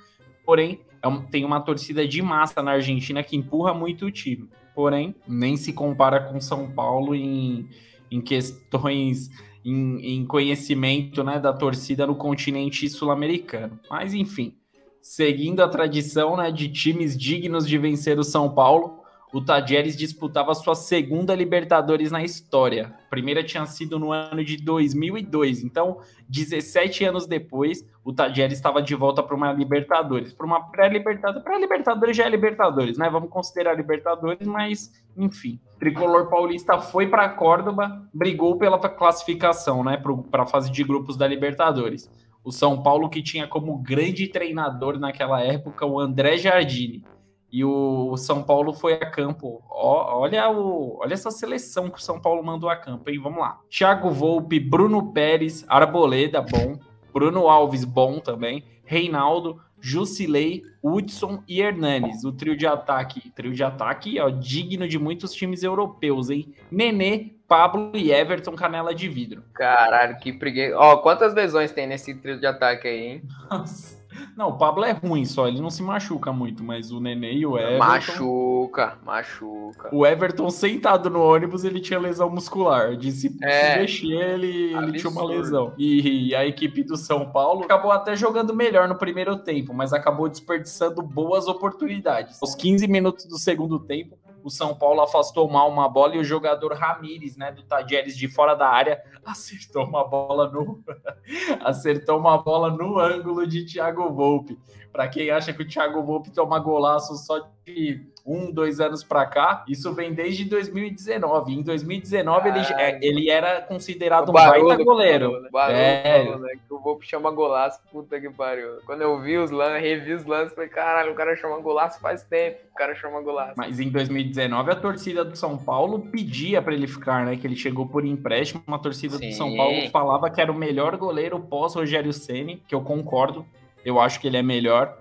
porém 0.46 0.82
é 1.02 1.08
um, 1.08 1.22
tem 1.22 1.46
uma 1.46 1.62
torcida 1.62 2.08
de 2.08 2.22
massa 2.22 2.62
na 2.62 2.72
Argentina 2.72 3.24
que 3.24 3.36
empurra 3.36 3.74
muito 3.74 4.06
o 4.06 4.12
time. 4.12 4.50
Porém, 4.76 5.16
nem 5.28 5.58
se 5.58 5.74
compara 5.74 6.20
com 6.22 6.40
São 6.40 6.72
Paulo 6.72 7.16
em, 7.16 7.68
em 8.10 8.22
questões, 8.22 9.30
em, 9.64 10.16
em 10.16 10.26
conhecimento 10.26 11.24
né, 11.24 11.40
da 11.40 11.52
torcida 11.52 12.08
no 12.08 12.16
continente 12.16 12.88
sul-americano. 12.90 13.80
Mas 13.90 14.14
enfim, 14.14 14.56
seguindo 15.02 15.62
a 15.62 15.68
tradição 15.68 16.38
né, 16.38 16.52
de 16.52 16.70
times 16.70 17.18
dignos 17.18 17.68
de 17.68 17.78
vencer 17.78 18.20
o 18.20 18.24
São 18.24 18.50
Paulo, 18.50 18.99
o 19.32 19.40
Tajeres 19.40 19.96
disputava 19.96 20.56
sua 20.56 20.74
segunda 20.74 21.36
Libertadores 21.36 22.12
na 22.12 22.24
história. 22.24 22.96
A 23.06 23.10
primeira 23.10 23.44
tinha 23.44 23.64
sido 23.68 24.00
no 24.00 24.12
ano 24.12 24.44
de 24.44 24.58
2002. 24.58 25.64
Então, 25.64 26.00
17 26.28 27.06
anos 27.06 27.28
depois, 27.28 27.86
o 28.04 28.12
Tajeres 28.12 28.58
estava 28.58 28.82
de 28.82 28.96
volta 28.96 29.22
para 29.22 29.36
uma 29.36 29.54
Libertadores, 29.54 30.34
para 30.34 30.48
uma 30.48 30.72
pré-Libertadores. 30.72 31.44
Pré-Libertadores 31.44 32.18
já 32.18 32.26
é 32.26 32.30
Libertadores, 32.30 32.98
né? 32.98 33.08
Vamos 33.08 33.30
considerar 33.30 33.76
Libertadores, 33.76 34.48
mas 34.48 34.92
enfim. 35.16 35.60
Tricolor 35.80 36.28
paulista 36.28 36.80
foi 36.80 37.08
para 37.08 37.30
Córdoba, 37.30 38.10
brigou 38.12 38.58
pela 38.58 38.80
classificação, 38.80 39.84
né, 39.84 40.02
para 40.32 40.44
a 40.44 40.48
fase 40.48 40.72
de 40.72 40.84
grupos 40.84 41.16
da 41.16 41.28
Libertadores. 41.28 42.10
O 42.44 42.52
São 42.52 42.82
Paulo 42.82 43.10
que 43.10 43.22
tinha 43.22 43.48
como 43.48 43.78
grande 43.78 44.28
treinador 44.28 44.98
naquela 44.98 45.42
época 45.42 45.86
o 45.86 46.00
André 46.00 46.38
Jardine 46.38 47.04
e 47.52 47.66
o 47.66 48.16
São 48.18 48.44
Paulo 48.44 48.74
foi 48.74 48.94
a 48.94 49.06
campo. 49.06 49.64
Ó, 49.70 50.20
olha, 50.22 50.50
o, 50.50 51.00
olha 51.00 51.14
essa 51.14 51.32
seleção 51.32 51.90
que 51.90 51.98
o 51.98 52.02
São 52.02 52.20
Paulo 52.20 52.44
mandou 52.44 52.70
a 52.70 52.76
campo, 52.76 53.10
hein? 53.10 53.20
Vamos 53.20 53.40
lá. 53.40 53.60
Thiago 53.70 54.12
Volpe, 54.12 54.60
Bruno 54.60 55.12
Pérez, 55.12 55.66
Arboleda, 55.68 56.42
bom. 56.42 56.80
Bruno 57.12 57.48
Alves, 57.48 57.84
bom 57.84 58.20
também. 58.20 58.64
Reinaldo, 58.86 59.60
Jusilei, 59.82 60.62
Hudson 60.84 61.44
e 61.48 61.62
Hernanes. 61.62 62.24
O 62.24 62.32
trio 62.32 62.56
de 62.56 62.68
ataque. 62.68 63.32
Trio 63.32 63.54
de 63.54 63.64
ataque, 63.64 64.20
ó, 64.20 64.30
digno 64.30 64.88
de 64.88 65.00
muitos 65.00 65.34
times 65.34 65.64
europeus, 65.64 66.30
hein? 66.30 66.54
Nenê, 66.72 67.32
Pablo 67.48 67.92
e 67.96 68.12
Everton, 68.12 68.56
canela 68.56 68.94
de 68.94 69.08
vidro. 69.08 69.44
Caralho, 69.54 70.18
que 70.18 70.32
preguiça. 70.32 70.78
Ó, 70.78 70.98
quantas 70.98 71.34
lesões 71.34 71.72
tem 71.72 71.88
nesse 71.88 72.14
trio 72.14 72.40
de 72.40 72.46
ataque 72.46 72.88
aí, 72.88 73.08
hein? 73.08 73.24
Nossa. 73.50 73.99
Não, 74.36 74.50
o 74.50 74.58
Pablo 74.58 74.84
é 74.84 74.92
ruim 74.92 75.26
só, 75.26 75.48
ele 75.48 75.62
não 75.62 75.70
se 75.70 75.82
machuca 75.84 76.32
muito, 76.32 76.64
mas 76.64 76.92
o 76.92 77.00
Nenê 77.00 77.34
e 77.34 77.46
o 77.46 77.58
Everton. 77.58 77.78
Machuca, 77.78 78.98
machuca. 79.06 79.90
O 79.94 80.06
Everton 80.06 80.50
sentado 80.50 81.10
no 81.10 81.22
ônibus, 81.22 81.64
ele 81.64 81.80
tinha 81.80 82.00
lesão 82.00 82.30
muscular. 82.30 82.96
Disse 82.96 83.36
É. 83.42 83.74
se 83.74 83.80
mexer, 83.80 84.34
ele, 84.34 84.74
ele 84.74 85.00
tinha 85.00 85.12
uma 85.12 85.26
lesão. 85.26 85.74
E, 85.78 86.34
a 86.36 86.46
equipe 86.46 86.84
do 86.84 86.98
São 86.98 87.30
Paulo 87.32 87.64
acabou 87.64 87.92
até 87.92 88.16
jogando 88.16 88.54
melhor 88.54 88.88
no 88.88 88.96
primeiro 88.96 89.38
tempo, 89.38 89.74
mas 89.74 89.94
acabou 89.94 90.28
desperdiçando 90.30 91.02
boas 91.02 91.48
oportunidades. 91.48 92.42
Aos 92.42 92.56
15 92.56 92.88
minutos 92.88 93.26
do 93.26 93.38
segundo 93.38 93.80
tempo, 93.80 94.18
o 94.50 94.52
São 94.52 94.76
Paulo 94.76 95.02
afastou 95.02 95.48
mal 95.48 95.70
uma 95.70 95.88
bola 95.88 96.16
e 96.16 96.20
o 96.20 96.24
jogador 96.24 96.74
Ramires, 96.74 97.38
né, 97.38 97.52
do 97.52 97.62
Tadieres 97.62 98.18
de 98.18 98.28
fora 98.28 98.56
da 98.56 98.68
área, 98.68 99.02
acertou 99.24 99.86
uma 99.86 100.04
bola 100.04 100.50
no 100.50 100.84
acertou 101.64 102.18
uma 102.18 102.38
bola 102.40 102.72
no 102.72 103.00
ângulo 103.00 103.46
de 103.46 103.64
Thiago 103.66 104.12
Volpe. 104.12 104.58
Para 104.92 105.08
quem 105.08 105.30
acha 105.30 105.54
que 105.54 105.62
o 105.62 105.68
Thiago 105.68 106.04
Volpe 106.04 106.32
toma 106.32 106.58
golaço 106.58 107.16
só 107.16 107.48
de 107.64 108.08
um, 108.26 108.52
dois 108.52 108.80
anos 108.80 109.04
para 109.04 109.26
cá, 109.26 109.64
isso 109.68 109.94
vem 109.94 110.14
desde 110.14 110.46
2019. 110.46 111.54
Em 111.54 111.62
2019 111.62 112.50
ele, 112.50 112.60
é, 112.60 113.00
ele 113.02 113.30
era 113.30 113.62
considerado 113.62 114.30
um 114.30 114.34
baita 114.34 114.84
goleiro. 114.84 115.42
né? 115.42 115.50
Barolo 115.52 115.78
É. 115.78 116.24
falou, 116.26 116.40
né? 116.40 116.54
Que 116.68 116.74
o 116.74 116.80
Volpe 116.80 117.08
chama 117.08 117.32
golaço, 117.32 117.80
puta 117.92 118.20
que 118.20 118.30
pariu. 118.30 118.80
Quando 118.86 119.02
eu 119.02 119.20
vi 119.20 119.38
os 119.38 119.52
lances, 119.52 119.82
revi 119.82 120.14
os 120.14 120.26
lances, 120.26 120.54
falei, 120.54 120.70
caralho, 120.70 121.12
o 121.12 121.16
cara 121.16 121.36
chama 121.36 121.60
golaço 121.60 122.00
faz 122.00 122.24
tempo. 122.24 122.58
O 122.72 122.76
cara 122.76 122.96
chama 122.96 123.22
golaço. 123.22 123.54
Mas 123.58 123.80
em 123.80 123.90
2019 123.90 124.72
a 124.72 124.76
torcida 124.76 125.26
do 125.26 125.36
São 125.36 125.58
Paulo 125.58 126.00
pedia 126.00 126.62
para 126.62 126.74
ele 126.74 126.88
ficar, 126.88 127.26
né? 127.26 127.36
Que 127.36 127.46
ele 127.46 127.56
chegou 127.56 127.86
por 127.88 128.06
empréstimo. 128.06 128.64
Uma 128.68 128.80
torcida 128.80 129.18
Sim. 129.18 129.30
do 129.30 129.34
São 129.36 129.56
Paulo 129.56 129.90
falava 129.90 130.30
que 130.30 130.40
era 130.40 130.52
o 130.52 130.56
melhor 130.56 130.96
goleiro 130.98 131.40
pós 131.40 131.76
Rogério 131.76 132.14
Ceni, 132.14 132.62
que 132.68 132.74
eu 132.76 132.82
concordo. 132.82 133.46
Eu 133.84 134.00
acho 134.00 134.20
que 134.20 134.28
ele 134.28 134.38
é 134.38 134.44
melhor. 134.44 134.98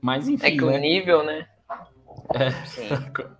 Mas 0.00 0.28
enfim, 0.28 0.46
É 0.46 0.50
que 0.50 0.62
o 0.62 0.70
né? 0.70 0.78
nível, 0.78 1.24
né? 1.24 1.46
É. 2.32 2.48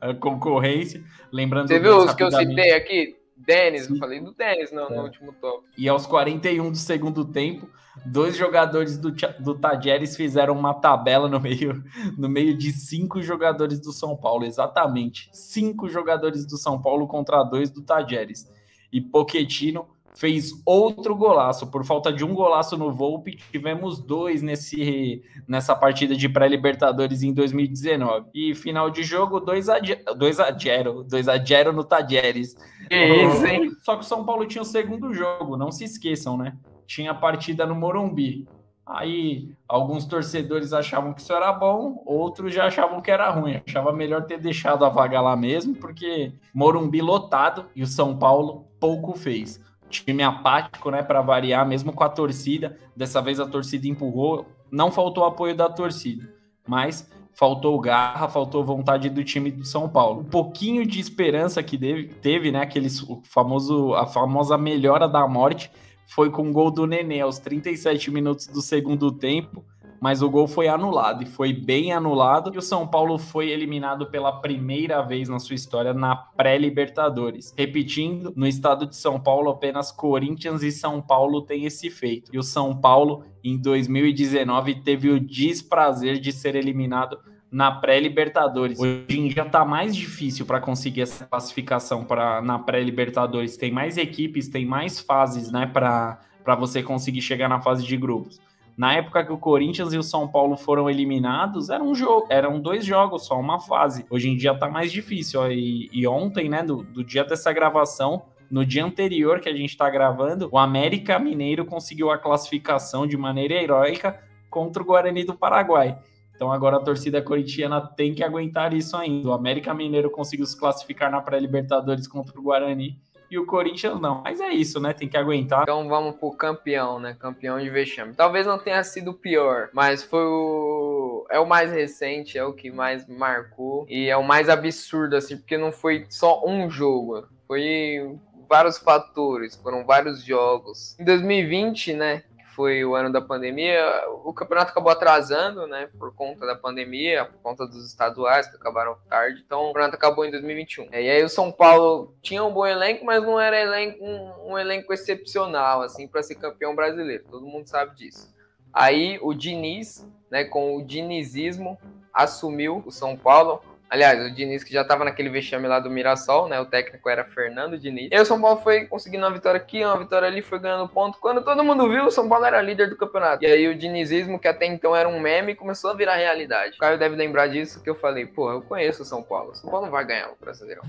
A 0.11 0.15
concorrência. 0.15 1.03
Lembrando 1.33 1.69
Você 1.69 1.79
viu 1.79 1.99
os 1.99 2.15
que 2.15 2.23
eu 2.23 2.31
citei 2.31 2.73
aqui? 2.73 3.17
Denis, 3.37 3.91
eu 3.91 3.97
falei 3.97 4.21
do 4.21 4.33
Denis 4.33 4.71
no, 4.71 4.89
no 4.89 4.95
É. 4.95 5.03
último 5.03 5.33
top. 5.33 5.67
E 5.77 5.89
aos 5.89 6.07
41 6.07 6.71
do 6.71 6.77
segundo 6.77 7.25
tempo, 7.25 7.69
dois 8.07 8.37
jogadores 8.37 8.97
do, 8.97 9.11
do 9.41 9.59
Tajeres 9.59 10.17
fizeram 10.17 10.55
uma 10.57 10.73
tabela 10.75 11.29
no 11.29 11.41
meio, 11.41 11.83
no 12.17 12.29
meio 12.29 12.57
de 12.57 12.73
cinco 12.73 13.21
jogadores 13.21 13.81
do 13.81 13.93
São 13.93 14.17
Paulo. 14.17 14.45
Exatamente. 14.45 15.29
Cinco 15.33 15.89
jogadores 15.89 16.47
do 16.47 16.57
São 16.57 16.81
Paulo 16.81 17.09
contra 17.09 17.43
dois 17.43 17.71
do 17.71 17.83
Tajeres. 17.83 18.49
E 18.93 19.01
Pochettino 19.01 19.89
fez 20.15 20.53
outro 20.65 21.15
golaço. 21.15 21.67
Por 21.67 21.85
falta 21.85 22.13
de 22.13 22.25
um 22.25 22.33
golaço 22.33 22.77
no 22.77 22.93
Volpe, 22.93 23.37
tivemos 23.51 24.01
dois 24.01 24.43
nesse, 24.43 25.23
nessa 25.47 25.75
partida 25.75 26.17
de 26.17 26.29
pré-Libertadores 26.29 27.23
em 27.23 27.33
2019. 27.33 28.27
E 28.33 28.55
final 28.55 28.89
de 28.91 29.03
jogo, 29.03 29.41
2 29.41 29.69
a 29.69 29.79
2 30.17 30.41
a 30.41 30.57
0, 30.57 31.05
2 31.05 31.29
a 31.29 31.37
0 31.37 31.73
no 31.73 31.85
Tajeres. 31.85 32.57
Que 32.89 33.05
isso, 33.05 33.47
hein? 33.47 33.73
Só 33.83 33.97
que 33.97 34.03
o 34.03 34.09
São 34.09 34.25
Paulo 34.25 34.47
tinha 34.47 34.63
o 34.63 34.67
segundo 34.67 35.13
jogo, 35.13 35.57
não 35.57 35.73
se 35.73 35.85
esqueçam, 35.85 36.37
né? 36.37 36.57
Tinha 36.87 37.11
a 37.11 37.15
partida 37.15 37.67
no 37.67 37.75
Morumbi. 37.75 38.47
Aí, 38.87 39.51
alguns 39.67 40.05
torcedores 40.05 40.75
achavam 40.75 41.15
que 41.15 41.23
isso 41.23 41.33
era 41.33 41.51
bom, 41.51 42.03
outros 42.05 42.53
já 42.53 42.67
achavam 42.67 43.01
que 43.01 43.11
era 43.11 43.31
ruim. 43.31 43.63
Achava 43.67 43.91
melhor 43.95 44.27
ter 44.27 44.39
deixado 44.39 44.85
a 44.85 44.91
vaga 44.91 45.23
lá 45.23 45.35
mesmo, 45.35 45.75
porque 45.75 46.35
Morumbi 46.53 47.01
lotado 47.01 47.65
e 47.75 47.83
o 47.83 47.87
São 47.87 48.17
Paulo 48.19 48.67
pouco 48.79 49.17
fez. 49.17 49.59
Time 50.03 50.23
apático, 50.23 50.91
né, 50.91 51.03
para 51.03 51.23
variar, 51.23 51.67
mesmo 51.67 51.93
com 51.93 52.03
a 52.03 52.09
torcida. 52.09 52.77
Dessa 52.97 53.23
vez 53.23 53.39
a 53.39 53.47
torcida 53.47 53.87
empurrou, 53.87 54.47
não 54.71 54.91
faltou 54.91 55.25
apoio 55.25 55.55
da 55.55 55.69
torcida, 55.69 56.29
mas 56.67 57.09
faltou 57.33 57.79
garra, 57.81 58.29
faltou 58.29 58.65
vontade 58.65 59.09
do 59.09 59.23
time 59.23 59.51
do 59.51 59.65
São 59.65 59.89
Paulo. 59.89 60.21
Um 60.21 60.25
pouquinho 60.25 60.87
de 60.87 61.01
esperança 61.01 61.63
que 61.63 61.79
teve, 61.79 62.51
né, 62.51 62.63
aquele 62.63 62.89
famoso, 63.25 63.95
a 63.95 64.07
famosa 64.07 64.59
melhora 64.59 65.09
da 65.09 65.27
morte 65.29 65.71
foi 66.07 66.31
com 66.31 66.49
o 66.49 66.53
gol 66.53 66.71
do 66.71 66.87
Nenê 66.87 67.21
aos 67.21 67.39
37 67.39 68.11
minutos 68.11 68.47
do 68.47 68.61
segundo 68.61 69.11
tempo, 69.11 69.65
mas 70.05 70.21
o 70.21 70.29
gol 70.29 70.47
foi 70.47 70.69
anulado 70.69 71.23
e 71.23 71.27
foi 71.27 71.51
bem 71.51 71.91
anulado. 71.91 72.55
E 72.55 72.59
o 72.59 72.61
São 72.61 72.87
Paulo 72.87 73.17
foi 73.17 73.49
eliminado 73.49 74.05
pela 74.11 74.39
primeira 74.43 75.01
vez 75.01 75.31
na 75.31 75.39
sua 75.39 75.55
história 75.55 75.95
na 75.95 76.15
pré-Libertadores. 76.15 77.55
Repetindo, 77.57 78.31
no 78.37 78.47
estado 78.47 78.87
de 78.87 78.97
São 78.97 79.19
Paulo, 79.19 79.49
apenas 79.49 79.91
Corinthians 79.91 80.63
e 80.63 80.71
São 80.71 81.01
Paulo 81.01 81.41
têm 81.41 81.65
esse 81.65 81.89
feito. 81.89 82.31
E 82.35 82.39
o 82.39 82.43
São 82.43 82.79
Paulo, 82.79 83.25
em 83.43 83.57
2019, 83.57 84.83
teve 84.83 85.09
o 85.09 85.19
desprazer 85.19 86.21
de 86.21 86.33
ser 86.33 86.55
eliminado 86.55 87.19
na 87.51 87.71
pré-Libertadores. 87.73 88.79
Hoje 88.79 89.07
em 89.09 89.29
dia 89.29 89.47
tá 89.47 89.65
mais 89.65 89.97
difícil 89.97 90.45
para 90.45 90.61
conseguir 90.61 91.01
essa 91.01 91.25
classificação 91.25 92.05
para 92.05 92.43
na 92.43 92.59
pré-Libertadores. 92.59 93.57
Tem 93.57 93.73
mais 93.73 93.97
equipes, 93.97 94.51
tem 94.51 94.67
mais 94.67 95.01
fases, 95.01 95.51
né, 95.51 95.65
para 95.65 96.21
para 96.45 96.55
você 96.55 96.83
conseguir 96.83 97.23
chegar 97.23 97.49
na 97.49 97.59
fase 97.59 97.87
de 97.87 97.97
grupos. 97.97 98.39
Na 98.77 98.95
época 98.95 99.25
que 99.25 99.33
o 99.33 99.39
Corinthians 99.39 99.93
e 99.93 99.99
o 99.99 100.03
São 100.03 100.27
Paulo 100.27 100.57
foram 100.57 100.91
eliminados, 100.91 101.71
era 101.71 101.83
um 101.83 101.95
jogo, 101.95 102.27
eram 102.29 102.61
dois 102.61 102.85
jogos, 102.85 103.27
só 103.27 103.39
uma 103.39 103.61
fase. 103.61 104.05
Hoje 104.11 104.29
em 104.29 104.37
dia 104.37 104.55
tá 104.55 104.69
mais 104.69 104.91
difícil. 104.91 105.41
ó. 105.41 105.49
E, 105.49 105.89
e 105.93 106.07
ontem, 106.07 106.49
né, 106.49 106.63
do, 106.63 106.83
do 106.83 107.05
dia 107.05 107.25
dessa 107.25 107.53
gravação, 107.53 108.25
no 108.51 108.65
dia 108.67 108.85
anterior 108.85 109.41
que 109.41 109.49
a 109.49 109.57
gente 109.57 109.77
tá 109.77 109.89
gravando, 109.89 110.49
o 110.51 110.59
América 110.59 111.19
Mineiro 111.19 111.65
conseguiu 111.65 112.11
a 112.11 112.19
classificação 112.19 113.07
de 113.07 113.17
maneira 113.17 113.55
heróica 113.55 114.21
contra 114.51 114.83
o 114.83 114.87
Guarani 114.87 115.25
do 115.25 115.35
Paraguai. 115.35 115.99
Então 116.35 116.53
agora 116.53 116.77
a 116.77 116.81
torcida 116.81 117.23
corintiana 117.23 117.81
tem 117.81 118.13
que 118.13 118.25
aguentar 118.25 118.75
isso 118.75 118.97
ainda. 118.97 119.29
O 119.29 119.33
América 119.33 119.73
Mineiro 119.73 120.11
conseguiu 120.11 120.47
se 120.47 120.59
classificar 120.59 121.11
na 121.11 121.21
pré-Libertadores 121.21 122.09
contra 122.09 122.39
o 122.39 122.43
Guarani 122.43 122.99
e 123.35 123.39
o 123.39 123.47
Corinthians 123.47 124.01
não. 124.01 124.23
Mas 124.23 124.41
é 124.41 124.51
isso, 124.51 124.79
né? 124.81 124.93
Tem 124.93 125.09
que 125.09 125.17
aguentar. 125.17 125.63
Então 125.63 125.89
vamos 125.89 126.17
pro 126.17 126.31
campeão, 126.33 127.01
né? 127.01 127.17
Campeão 127.19 127.59
de 127.59 127.69
vexame. 127.69 128.15
Talvez 128.15 128.47
não 128.47 128.59
tenha 128.59 128.83
sido 128.85 129.11
o 129.11 129.15
pior, 129.15 129.71
mas 129.73 130.03
foi 130.03 130.25
o. 130.25 131.27
É 131.31 131.41
o 131.41 131.47
mais 131.47 131.73
recente, 131.73 132.39
é 132.39 132.45
o 132.45 132.53
que 132.53 132.71
mais 132.71 133.09
marcou. 133.09 133.87
E 133.89 134.09
é 134.09 134.17
o 134.17 134.23
mais 134.23 134.49
absurdo, 134.49 135.17
assim, 135.17 135.37
porque 135.37 135.59
não 135.59 135.73
foi 135.73 136.07
só 136.09 136.47
um 136.47 136.71
jogo. 136.71 137.27
Foi 137.49 138.17
vários 138.49 138.79
fatores, 138.79 139.57
foram 139.57 139.85
vários 139.85 140.23
jogos. 140.23 140.97
Em 140.99 141.05
2020, 141.05 141.95
né? 141.95 142.23
Foi 142.55 142.85
o 142.85 142.95
ano 142.95 143.13
da 143.13 143.21
pandemia, 143.21 143.83
o 144.25 144.33
campeonato 144.33 144.71
acabou 144.71 144.93
atrasando, 144.93 145.67
né? 145.67 145.89
Por 145.99 146.15
conta 146.15 146.47
da 146.47 146.55
pandemia, 146.55 147.25
por 147.25 147.41
conta 147.43 147.67
dos 147.67 147.85
estaduais 147.85 148.47
que 148.47 148.55
acabaram 148.55 148.97
tarde. 149.09 149.43
Então 149.45 149.63
o 149.63 149.67
campeonato 149.69 149.97
acabou 149.97 150.25
em 150.25 150.31
2021. 150.31 150.89
E 150.93 151.11
aí 151.11 151.25
o 151.25 151.29
São 151.29 151.51
Paulo 151.51 152.15
tinha 152.23 152.45
um 152.45 152.53
bom 152.53 152.65
elenco, 152.65 153.05
mas 153.05 153.21
não 153.25 153.41
era 153.41 153.61
elenco, 153.61 154.05
um, 154.05 154.53
um 154.53 154.59
elenco 154.59 154.93
excepcional, 154.93 155.83
assim, 155.83 156.07
para 156.07 156.23
ser 156.23 156.37
campeão 156.37 156.77
brasileiro. 156.77 157.25
Todo 157.29 157.45
mundo 157.45 157.67
sabe 157.67 157.97
disso. 157.97 158.33
Aí 158.73 159.19
o 159.21 159.35
Diniz, 159.35 160.09
né, 160.31 160.45
com 160.45 160.77
o 160.77 160.85
dinizismo, 160.85 161.77
assumiu 162.13 162.85
o 162.87 162.93
São 162.93 163.17
Paulo. 163.17 163.61
Aliás, 163.89 164.25
o 164.25 164.35
Diniz 164.35 164.65
que 164.65 164.73
já 164.73 164.83
estava 164.83 165.05
naquele 165.05 165.29
vexame 165.29 165.69
lá 165.69 165.79
do 165.79 165.91
Mirassol, 165.91 166.49
né? 166.49 166.59
O 166.61 166.67
técnico 166.67 167.09
era 167.09 167.25
Fernando 167.25 167.79
Diniz. 167.79 168.09
E 168.11 168.21
o 168.21 168.25
São 168.25 168.41
Paulo 168.41 168.61
foi 168.61 168.87
conseguindo 168.87 169.25
uma 169.25 169.33
vitória 169.33 169.61
aqui, 169.61 169.85
uma 169.85 169.99
vitória 169.99 170.27
ali, 170.27 170.43
foi 170.43 170.59
ganhando 170.59 170.89
ponto. 170.89 171.19
Quando 171.21 171.45
todo 171.45 171.63
mundo 171.63 171.89
viu, 171.89 172.07
o 172.07 172.11
São 172.11 172.29
Paulo 172.29 172.45
era 172.45 172.61
líder 172.61 172.89
do 172.89 172.97
campeonato. 172.97 173.45
E 173.45 173.47
aí 173.47 173.69
o 173.69 173.75
dinizismo, 173.77 174.39
que 174.39 174.49
até 174.49 174.67
então 174.67 174.97
era 174.97 175.09
um 175.09 175.21
meme, 175.21 175.55
começou 175.55 175.91
a 175.91 175.95
virar 175.95 176.17
realidade. 176.17 176.77
O 176.77 176.79
Caio 176.79 176.99
deve 176.99 177.15
lembrar 177.15 177.47
disso, 177.47 177.83
que 177.83 177.91
eu 177.91 177.95
falei, 177.95 178.27
pô, 178.27 178.51
eu 178.51 178.63
conheço 178.63 179.03
o 179.03 179.07
São 179.07 179.23
Paulo. 179.23 179.53
O 179.53 179.55
São 179.55 179.71
Paulo 179.71 179.87
não 179.87 179.93
vai 179.93 180.05
ganhar 180.05 180.31
o 180.31 180.37
Brasileirão. 180.41 180.85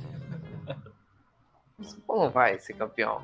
O 1.78 1.84
São 1.84 2.00
Paulo 2.00 2.24
não 2.24 2.30
vai 2.32 2.58
ser 2.58 2.74
campeão. 2.74 3.22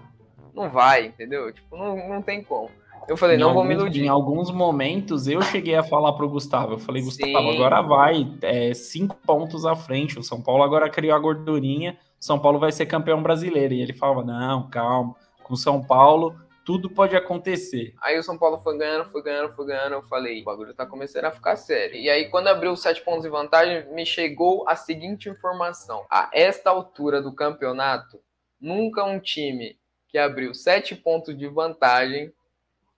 Não 0.53 0.69
vai, 0.69 1.05
entendeu? 1.05 1.53
Tipo, 1.53 1.77
não, 1.77 2.09
não 2.09 2.21
tem 2.21 2.43
como. 2.43 2.69
Eu 3.07 3.17
falei, 3.17 3.35
Em 3.35 3.39
não 3.39 3.53
vou 3.53 3.63
me 3.63 3.71
alguns- 3.73 3.81
iludir. 3.83 4.03
Em 4.05 4.07
alguns 4.07 4.51
momentos 4.51 5.27
eu 5.27 5.41
cheguei 5.41 5.75
a 5.75 5.83
falar 5.83 6.13
pro 6.13 6.29
Gustavo. 6.29 6.73
Eu 6.73 6.79
falei, 6.79 7.01
Gustavo, 7.01 7.31
Sim. 7.31 7.55
agora 7.55 7.81
vai. 7.81 8.27
É, 8.41 8.73
cinco 8.73 9.15
pontos 9.25 9.65
à 9.65 9.75
frente. 9.75 10.17
O 10.19 10.23
São 10.23 10.41
Paulo 10.41 10.63
agora 10.63 10.89
criou 10.89 11.15
a 11.15 11.19
gordurinha. 11.19 11.97
O 12.19 12.23
São 12.23 12.39
Paulo 12.39 12.59
vai 12.59 12.71
ser 12.71 12.85
campeão 12.85 13.21
brasileiro. 13.21 13.73
E 13.73 13.81
ele 13.81 13.93
falava: 13.93 14.23
não, 14.23 14.69
calma. 14.69 15.15
Com 15.43 15.55
o 15.55 15.57
São 15.57 15.83
Paulo, 15.83 16.35
tudo 16.63 16.89
pode 16.89 17.15
acontecer. 17.15 17.93
Aí 18.01 18.17
o 18.17 18.23
São 18.23 18.37
Paulo 18.37 18.59
foi 18.59 18.77
ganhando, 18.77 19.05
foi 19.09 19.21
ganhando, 19.23 19.51
foi 19.53 19.65
ganhando. 19.65 19.93
Eu 19.93 20.03
falei, 20.03 20.41
o 20.41 20.45
bagulho 20.45 20.73
tá 20.73 20.85
começando 20.85 21.25
a 21.25 21.31
ficar 21.31 21.55
sério. 21.55 21.95
E 21.95 22.09
aí, 22.09 22.29
quando 22.29 22.47
abriu 22.47 22.71
os 22.71 22.81
sete 22.81 23.01
pontos 23.01 23.23
de 23.23 23.29
vantagem, 23.29 23.91
me 23.93 24.05
chegou 24.05 24.63
a 24.69 24.75
seguinte 24.75 25.27
informação: 25.27 26.05
a 26.09 26.29
esta 26.31 26.69
altura 26.69 27.21
do 27.21 27.33
campeonato, 27.33 28.19
nunca 28.59 29.03
um 29.03 29.19
time 29.19 29.75
que 30.07 30.17
abriu 30.17 30.53
sete 30.53 30.95
pontos 30.95 31.35
de 31.37 31.47
vantagem 31.47 32.31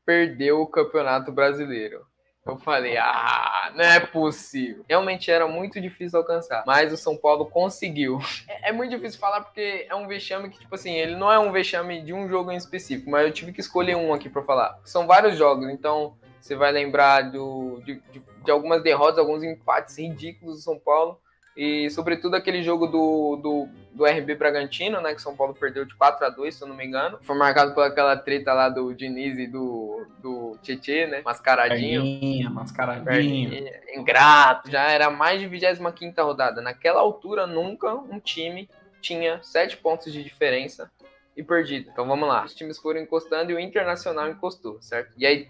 perdeu 0.05 0.61
o 0.61 0.67
campeonato 0.67 1.31
brasileiro. 1.31 2.05
Eu 2.45 2.57
falei, 2.57 2.97
ah, 2.97 3.71
não 3.73 3.85
é 3.85 4.01
possível. 4.01 4.83
Realmente 4.89 5.31
era 5.31 5.47
muito 5.47 5.79
difícil 5.79 6.19
alcançar, 6.19 6.65
mas 6.67 6.91
o 6.91 6.97
São 6.97 7.15
Paulo 7.15 7.45
conseguiu. 7.45 8.19
É, 8.49 8.69
é 8.69 8.71
muito 8.73 8.89
difícil 8.89 9.17
falar 9.17 9.39
porque 9.41 9.87
é 9.89 9.95
um 9.95 10.07
vexame 10.07 10.49
que, 10.49 10.59
tipo 10.59 10.75
assim, 10.75 10.93
ele 10.93 11.15
não 11.15 11.31
é 11.31 11.39
um 11.39 11.53
vexame 11.53 12.01
de 12.01 12.11
um 12.13 12.27
jogo 12.27 12.51
em 12.51 12.57
específico, 12.57 13.09
mas 13.09 13.25
eu 13.25 13.31
tive 13.31 13.53
que 13.53 13.61
escolher 13.61 13.95
um 13.95 14.13
aqui 14.13 14.27
pra 14.27 14.43
falar. 14.43 14.77
São 14.83 15.07
vários 15.07 15.37
jogos, 15.37 15.69
então 15.69 16.17
Você 16.43 16.55
vai 16.55 16.73
lembrar 16.73 17.31
do, 17.31 17.81
de, 17.85 18.01
de, 18.11 18.21
de 18.43 18.51
algumas 18.51 18.83
derrotas, 18.83 19.17
alguns 19.17 19.41
empates 19.43 19.97
ridículos 19.97 20.57
do 20.57 20.61
São 20.61 20.77
Paulo. 20.77 21.17
E, 21.55 21.89
sobretudo, 21.91 22.35
aquele 22.35 22.63
jogo 22.63 22.87
do, 22.87 23.35
do, 23.35 23.69
do 23.93 24.05
RB 24.05 24.35
Bragantino, 24.35 24.99
né? 24.99 25.13
Que 25.13 25.21
São 25.21 25.35
Paulo 25.35 25.53
perdeu 25.53 25.85
de 25.85 25.95
4 25.95 26.25
a 26.25 26.29
2 26.29 26.55
se 26.55 26.63
eu 26.63 26.67
não 26.67 26.75
me 26.75 26.85
engano. 26.85 27.19
Foi 27.21 27.37
marcado 27.37 27.73
por 27.73 27.83
aquela 27.83 28.17
treta 28.17 28.53
lá 28.53 28.69
do 28.69 28.93
Diniz 28.93 29.37
e 29.37 29.45
do, 29.45 30.07
do 30.19 30.57
Tietê, 30.61 31.05
né? 31.05 31.21
Mascaradinho. 31.23 32.01
Perninha, 32.01 32.49
mascaradinho. 32.49 33.05
Perninha, 33.05 33.81
Ingrato. 33.95 34.71
Já 34.71 34.89
era 34.89 35.11
mais 35.11 35.39
de 35.39 35.47
25 35.47 36.21
rodada. 36.23 36.61
Naquela 36.61 37.01
altura, 37.01 37.45
nunca 37.45 37.93
um 37.93 38.19
time 38.19 38.67
tinha 38.99 39.39
7 39.43 39.77
pontos 39.77 40.11
de 40.11 40.23
diferença 40.23 40.89
e 41.35 41.43
perdido. 41.43 41.89
Então 41.91 42.07
vamos 42.07 42.27
lá. 42.27 42.45
Os 42.45 42.55
times 42.55 42.79
foram 42.79 43.01
encostando 43.01 43.51
e 43.51 43.55
o 43.55 43.59
Internacional 43.59 44.29
encostou, 44.29 44.81
certo? 44.81 45.13
E 45.17 45.25
aí 45.25 45.49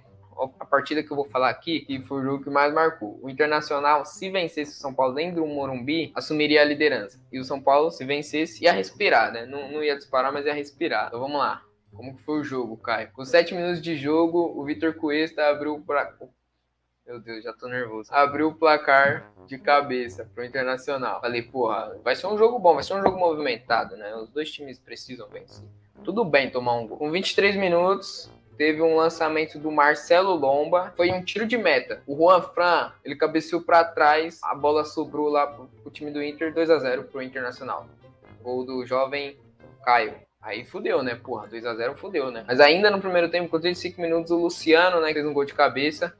a 0.59 0.65
partida 0.65 1.03
que 1.03 1.11
eu 1.11 1.15
vou 1.15 1.25
falar 1.25 1.49
aqui, 1.49 1.81
que 1.81 2.01
foi 2.01 2.21
o 2.21 2.23
jogo 2.23 2.43
que 2.43 2.49
mais 2.49 2.73
marcou. 2.73 3.19
O 3.21 3.29
Internacional, 3.29 4.05
se 4.05 4.29
vencesse 4.29 4.71
o 4.71 4.75
São 4.75 4.93
Paulo 4.93 5.13
dentro 5.13 5.41
do 5.41 5.47
Morumbi, 5.47 6.11
assumiria 6.15 6.61
a 6.61 6.65
liderança. 6.65 7.19
E 7.31 7.39
o 7.39 7.43
São 7.43 7.61
Paulo, 7.61 7.91
se 7.91 8.05
vencesse, 8.05 8.63
ia 8.63 8.71
respirar, 8.71 9.31
né? 9.31 9.45
Não, 9.45 9.71
não 9.71 9.83
ia 9.83 9.97
disparar, 9.97 10.31
mas 10.31 10.45
ia 10.45 10.53
respirar. 10.53 11.07
Então 11.07 11.19
vamos 11.19 11.37
lá. 11.37 11.61
Como 11.93 12.15
que 12.15 12.23
foi 12.23 12.39
o 12.39 12.43
jogo, 12.43 12.75
Caio? 12.77 13.11
Com 13.13 13.23
7 13.23 13.53
minutos 13.53 13.81
de 13.81 13.95
jogo, 13.95 14.53
o 14.59 14.63
Vitor 14.63 14.95
Cuesta 14.95 15.45
abriu 15.47 15.79
para 15.85 16.11
meu 17.05 17.19
Deus, 17.19 17.43
já 17.43 17.51
tô 17.51 17.67
nervoso. 17.67 18.09
Abriu 18.13 18.47
o 18.47 18.55
placar 18.55 19.29
de 19.45 19.57
cabeça 19.57 20.23
pro 20.33 20.45
Internacional. 20.45 21.19
Falei, 21.19 21.41
porra, 21.41 21.99
vai 22.01 22.15
ser 22.15 22.27
um 22.27 22.37
jogo 22.37 22.57
bom, 22.59 22.75
vai 22.75 22.83
ser 22.83 22.93
um 22.93 23.01
jogo 23.01 23.19
movimentado, 23.19 23.97
né? 23.97 24.15
Os 24.15 24.29
dois 24.29 24.49
times 24.49 24.79
precisam 24.79 25.27
vencer. 25.27 25.67
Tudo 26.03 26.23
bem 26.23 26.49
tomar 26.49 26.75
um 26.75 26.87
gol. 26.87 26.97
Com 26.97 27.11
23 27.11 27.57
minutos, 27.57 28.31
teve 28.57 28.81
um 28.81 28.95
lançamento 28.95 29.57
do 29.57 29.71
Marcelo 29.71 30.35
Lomba, 30.35 30.93
foi 30.95 31.11
um 31.11 31.23
tiro 31.23 31.45
de 31.45 31.57
meta. 31.57 32.01
O 32.07 32.15
Juan 32.15 32.41
Fran, 32.41 32.91
ele 33.03 33.15
cabeceou 33.15 33.61
para 33.61 33.83
trás, 33.83 34.39
a 34.43 34.55
bola 34.55 34.83
sobrou 34.83 35.29
lá 35.29 35.47
pro, 35.47 35.67
pro 35.81 35.91
time 35.91 36.11
do 36.11 36.23
Inter, 36.23 36.53
2 36.53 36.69
a 36.69 36.79
0 36.79 37.03
pro 37.05 37.21
Internacional. 37.21 37.87
Gol 38.41 38.65
do 38.65 38.85
jovem 38.85 39.37
Caio. 39.83 40.15
Aí 40.41 40.65
fudeu, 40.65 41.01
né? 41.01 41.15
Porra, 41.15 41.47
2 41.47 41.65
a 41.65 41.73
0 41.73 41.95
fudeu, 41.95 42.29
né? 42.29 42.43
Mas 42.45 42.59
ainda 42.59 42.91
no 42.91 42.99
primeiro 42.99 43.29
tempo, 43.29 43.49
com 43.49 43.59
35 43.59 44.01
minutos, 44.01 44.29
o 44.29 44.37
Luciano, 44.37 44.99
né, 44.99 45.13
fez 45.13 45.25
um 45.25 45.33
gol 45.33 45.45
de 45.45 45.53
cabeça. 45.53 46.13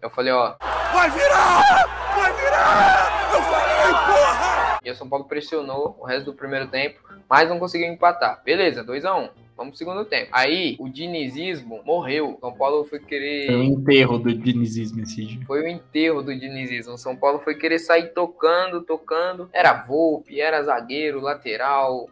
Eu 0.00 0.10
falei, 0.10 0.32
ó. 0.32 0.56
Vai 0.92 1.10
virar! 1.10 1.86
Vai 2.14 2.32
virar! 2.34 3.32
Eu 3.32 3.42
falei, 3.42 3.92
porra! 3.92 4.78
E 4.84 4.90
o 4.90 4.94
São 4.94 5.08
Paulo 5.08 5.24
pressionou 5.24 5.96
o 5.98 6.04
resto 6.04 6.26
do 6.26 6.34
primeiro 6.34 6.66
tempo, 6.66 7.00
mas 7.28 7.48
não 7.48 7.58
conseguiu 7.58 7.86
empatar. 7.86 8.42
Beleza, 8.44 8.84
2 8.84 9.04
a 9.06 9.16
1 9.16 9.22
um. 9.22 9.28
Vamos 9.56 9.72
pro 9.72 9.78
segundo 9.78 10.04
tempo. 10.04 10.28
Aí, 10.32 10.76
o 10.78 10.88
dinizismo 10.88 11.82
morreu. 11.84 12.38
São 12.40 12.52
Paulo 12.52 12.84
foi 12.84 12.98
querer. 12.98 13.46
Foi 13.46 13.56
o 13.56 13.62
enterro 13.62 14.18
do 14.18 14.34
dinizismo 14.34 15.02
esse 15.02 15.24
dia. 15.24 15.40
Foi 15.46 15.62
o 15.62 15.68
enterro 15.68 16.22
do 16.22 16.34
dinizismo. 16.34 16.96
São 16.96 17.16
Paulo 17.16 17.38
foi 17.40 17.54
querer 17.54 17.78
sair 17.78 18.12
tocando, 18.12 18.82
tocando. 18.82 19.48
Era 19.52 19.74
Volpe, 19.74 20.40
era 20.40 20.62
zagueiro, 20.62 21.20
lateral, 21.20 22.08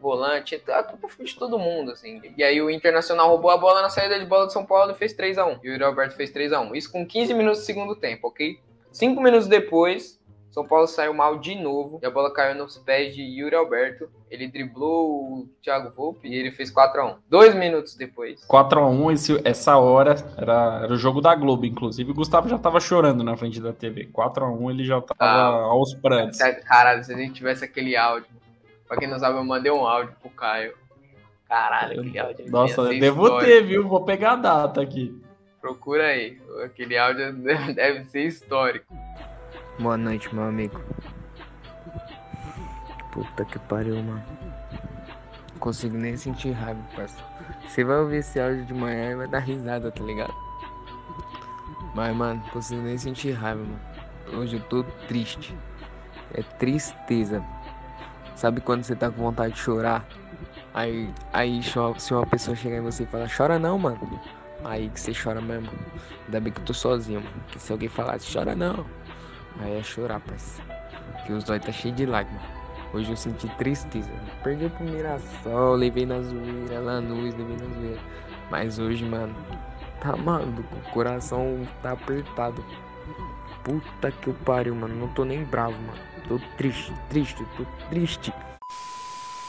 volante. 0.00 0.60
A 0.68 0.82
culpa 0.82 1.08
foi 1.08 1.26
de 1.26 1.36
todo 1.36 1.58
mundo, 1.58 1.92
assim. 1.92 2.20
E 2.36 2.42
aí 2.42 2.60
o 2.60 2.70
Internacional 2.70 3.28
roubou 3.28 3.50
a 3.50 3.56
bola 3.56 3.82
na 3.82 3.90
saída 3.90 4.18
de 4.18 4.24
bola 4.24 4.46
de 4.46 4.52
São 4.52 4.64
Paulo 4.64 4.92
e 4.92 4.94
fez 4.94 5.12
3 5.12 5.38
a 5.38 5.46
1 5.46 5.58
E 5.62 5.68
o 5.68 5.72
Yuri 5.72 5.84
Alberto 5.84 6.16
fez 6.16 6.30
3 6.30 6.52
a 6.52 6.60
1 6.60 6.74
Isso 6.74 6.90
com 6.90 7.06
15 7.06 7.34
minutos 7.34 7.60
do 7.60 7.64
segundo 7.64 7.94
tempo, 7.96 8.28
ok? 8.28 8.58
Cinco 8.90 9.20
minutos 9.20 9.46
depois, 9.46 10.17
são 10.58 10.66
Paulo 10.66 10.88
saiu 10.88 11.14
mal 11.14 11.38
de 11.38 11.54
novo 11.54 12.00
e 12.02 12.06
a 12.06 12.10
bola 12.10 12.32
caiu 12.32 12.56
nos 12.56 12.76
pés 12.78 13.14
de 13.14 13.22
Yuri 13.22 13.54
Alberto. 13.54 14.10
Ele 14.28 14.48
driblou 14.48 15.22
o 15.22 15.48
Thiago 15.62 15.92
Volpe 15.94 16.28
e 16.28 16.34
ele 16.34 16.50
fez 16.50 16.72
4x1. 16.74 17.16
Dois 17.28 17.54
minutos 17.54 17.94
depois. 17.94 18.44
4x1, 18.48 19.40
essa 19.44 19.76
hora 19.76 20.16
era, 20.36 20.80
era 20.82 20.92
o 20.92 20.96
jogo 20.96 21.20
da 21.20 21.34
Globo, 21.36 21.64
inclusive. 21.64 22.10
O 22.10 22.14
Gustavo 22.14 22.48
já 22.48 22.58
tava 22.58 22.80
chorando 22.80 23.22
na 23.22 23.36
frente 23.36 23.60
da 23.60 23.72
TV. 23.72 24.08
4x1 24.12 24.70
ele 24.70 24.84
já 24.84 25.00
tava 25.00 25.16
ah, 25.20 25.62
aos 25.66 25.94
prantos. 25.94 26.38
Caralho, 26.38 27.04
se 27.04 27.14
a 27.14 27.16
gente 27.16 27.34
tivesse 27.34 27.64
aquele 27.64 27.96
áudio. 27.96 28.28
Pra 28.88 28.96
quem 28.96 29.08
não 29.08 29.18
sabe, 29.18 29.38
eu 29.38 29.44
mandei 29.44 29.70
um 29.70 29.86
áudio 29.86 30.14
pro 30.20 30.30
Caio. 30.30 30.74
Caralho, 31.48 32.00
aquele 32.00 32.18
áudio. 32.18 32.50
Nossa, 32.50 32.80
eu 32.80 32.98
devo 32.98 33.22
histórico. 33.22 33.46
ter, 33.46 33.62
viu? 33.62 33.86
Vou 33.86 34.04
pegar 34.04 34.32
a 34.32 34.36
data 34.36 34.82
aqui. 34.82 35.16
Procura 35.60 36.08
aí. 36.08 36.36
Aquele 36.64 36.98
áudio 36.98 37.32
deve 37.74 38.04
ser 38.06 38.22
histórico. 38.22 38.92
Boa 39.78 39.96
noite, 39.96 40.34
meu 40.34 40.42
amigo. 40.42 40.82
Puta 43.12 43.44
que 43.44 43.60
pariu, 43.60 44.02
mano. 44.02 44.24
Não 45.52 45.60
consigo 45.60 45.96
nem 45.96 46.16
sentir 46.16 46.50
raiva, 46.50 46.80
parceiro. 46.96 47.24
Você 47.64 47.84
vai 47.84 47.98
ouvir 47.98 48.16
esse 48.16 48.40
áudio 48.40 48.64
de 48.64 48.74
manhã 48.74 49.12
e 49.12 49.14
vai 49.14 49.28
dar 49.28 49.38
risada, 49.38 49.92
tá 49.92 50.02
ligado? 50.02 50.34
Mas, 51.94 52.16
mano, 52.16 52.42
não 52.44 52.50
consigo 52.50 52.82
nem 52.82 52.98
sentir 52.98 53.30
raiva, 53.30 53.62
mano. 53.62 53.80
Hoje 54.32 54.56
eu 54.56 54.62
tô 54.64 54.82
triste. 55.06 55.56
É 56.34 56.42
tristeza. 56.42 57.40
Sabe 58.34 58.60
quando 58.60 58.82
você 58.82 58.96
tá 58.96 59.08
com 59.08 59.22
vontade 59.22 59.54
de 59.54 59.60
chorar? 59.60 60.04
Aí, 60.74 61.08
aí 61.32 61.62
se 61.62 62.12
uma 62.12 62.26
pessoa 62.26 62.56
chegar 62.56 62.78
em 62.78 62.82
você 62.82 63.04
e 63.04 63.06
falar, 63.06 63.28
chora 63.34 63.60
não, 63.60 63.78
mano. 63.78 64.20
Aí 64.64 64.90
que 64.90 65.00
você 65.00 65.12
chora 65.14 65.40
mesmo. 65.40 65.70
Ainda 66.24 66.40
bem 66.40 66.52
que 66.52 66.60
eu 66.60 66.64
tô 66.64 66.74
sozinho, 66.74 67.20
mano. 67.20 67.44
Que 67.46 67.60
se 67.60 67.70
alguém 67.70 67.88
falasse, 67.88 68.32
chora 68.32 68.56
não. 68.56 68.84
Aí 69.60 69.78
é 69.78 69.82
chorar, 69.82 70.20
parceiro. 70.20 70.70
Que 71.26 71.32
os 71.32 71.48
olhos 71.48 71.64
tá 71.64 71.72
cheio 71.72 71.94
de 71.94 72.06
lágrimas. 72.06 72.42
Hoje 72.92 73.10
eu 73.10 73.16
senti 73.16 73.48
tristeza. 73.56 74.10
Perdi 74.42 74.68
pro 74.70 74.84
Mirassol, 74.84 75.74
levei 75.74 76.06
na 76.06 76.20
zoeira, 76.22 76.80
Lanús, 76.80 77.34
levei 77.34 77.56
na 77.56 77.74
zoeira. 77.74 78.00
Mas 78.50 78.78
hoje, 78.78 79.04
mano, 79.04 79.34
tá 80.00 80.16
maluco. 80.16 80.74
O 80.74 80.90
coração 80.90 81.68
tá 81.82 81.92
apertado. 81.92 82.64
Puta 83.62 84.10
que 84.10 84.28
eu 84.28 84.34
pariu, 84.44 84.74
mano. 84.74 84.94
Não 84.94 85.08
tô 85.08 85.24
nem 85.24 85.44
bravo, 85.44 85.76
mano. 85.82 85.98
Tô 86.28 86.38
triste, 86.56 86.92
triste, 87.10 87.44
tô 87.56 87.64
triste. 87.90 88.32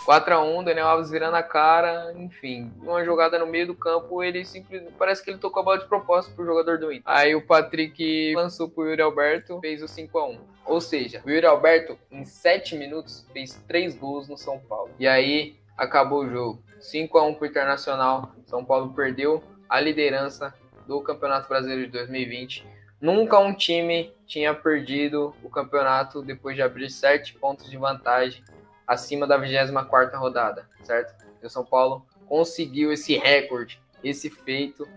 4x1, 0.09 0.63
Daniel 0.63 0.87
Alves 0.87 1.11
virando 1.11 1.35
a 1.35 1.43
cara, 1.43 2.11
enfim, 2.17 2.73
uma 2.81 3.05
jogada 3.05 3.37
no 3.37 3.45
meio 3.45 3.67
do 3.67 3.75
campo, 3.75 4.23
ele 4.23 4.43
simplesmente, 4.43 4.91
parece 4.97 5.23
que 5.23 5.29
ele 5.29 5.37
tocou 5.37 5.61
a 5.61 5.63
bola 5.63 5.77
de 5.77 5.85
propósito 5.85 6.33
pro 6.33 6.47
jogador 6.47 6.79
do 6.79 6.91
Inter. 6.91 7.03
Aí 7.05 7.35
o 7.35 7.45
Patrick 7.45 8.33
lançou 8.33 8.67
pro 8.67 8.89
Yuri 8.89 9.03
Alberto, 9.03 9.59
fez 9.59 9.83
o 9.83 9.85
5x1. 9.85 10.39
Ou 10.65 10.81
seja, 10.81 11.21
o 11.23 11.29
Yuri 11.29 11.45
Alberto, 11.45 11.95
em 12.11 12.25
7 12.25 12.75
minutos, 12.75 13.23
fez 13.31 13.61
3 13.67 13.95
gols 13.97 14.27
no 14.27 14.35
São 14.35 14.57
Paulo. 14.57 14.89
E 14.97 15.07
aí, 15.07 15.55
acabou 15.77 16.23
o 16.23 16.29
jogo. 16.29 16.63
5x1 16.79 17.35
pro 17.35 17.45
Internacional, 17.45 18.31
São 18.47 18.65
Paulo 18.65 18.91
perdeu 18.95 19.43
a 19.69 19.79
liderança 19.79 20.51
do 20.87 20.99
Campeonato 21.01 21.47
Brasileiro 21.47 21.85
de 21.85 21.91
2020. 21.91 22.65
Nunca 22.99 23.37
um 23.37 23.53
time 23.53 24.11
tinha 24.25 24.55
perdido 24.55 25.35
o 25.43 25.49
campeonato 25.51 26.23
depois 26.23 26.55
de 26.55 26.63
abrir 26.63 26.89
7 26.89 27.35
pontos 27.35 27.69
de 27.69 27.77
vantagem 27.77 28.43
acima 28.89 29.27
da 29.27 29.39
24ª 29.39 30.15
rodada, 30.15 30.67
certo? 30.81 31.13
E 31.41 31.45
o 31.45 31.49
São 31.49 31.63
Paulo 31.63 32.03
conseguiu 32.25 32.91
esse 32.91 33.15
recorde, 33.15 33.79
esse 34.03 34.31
feito. 34.31 34.87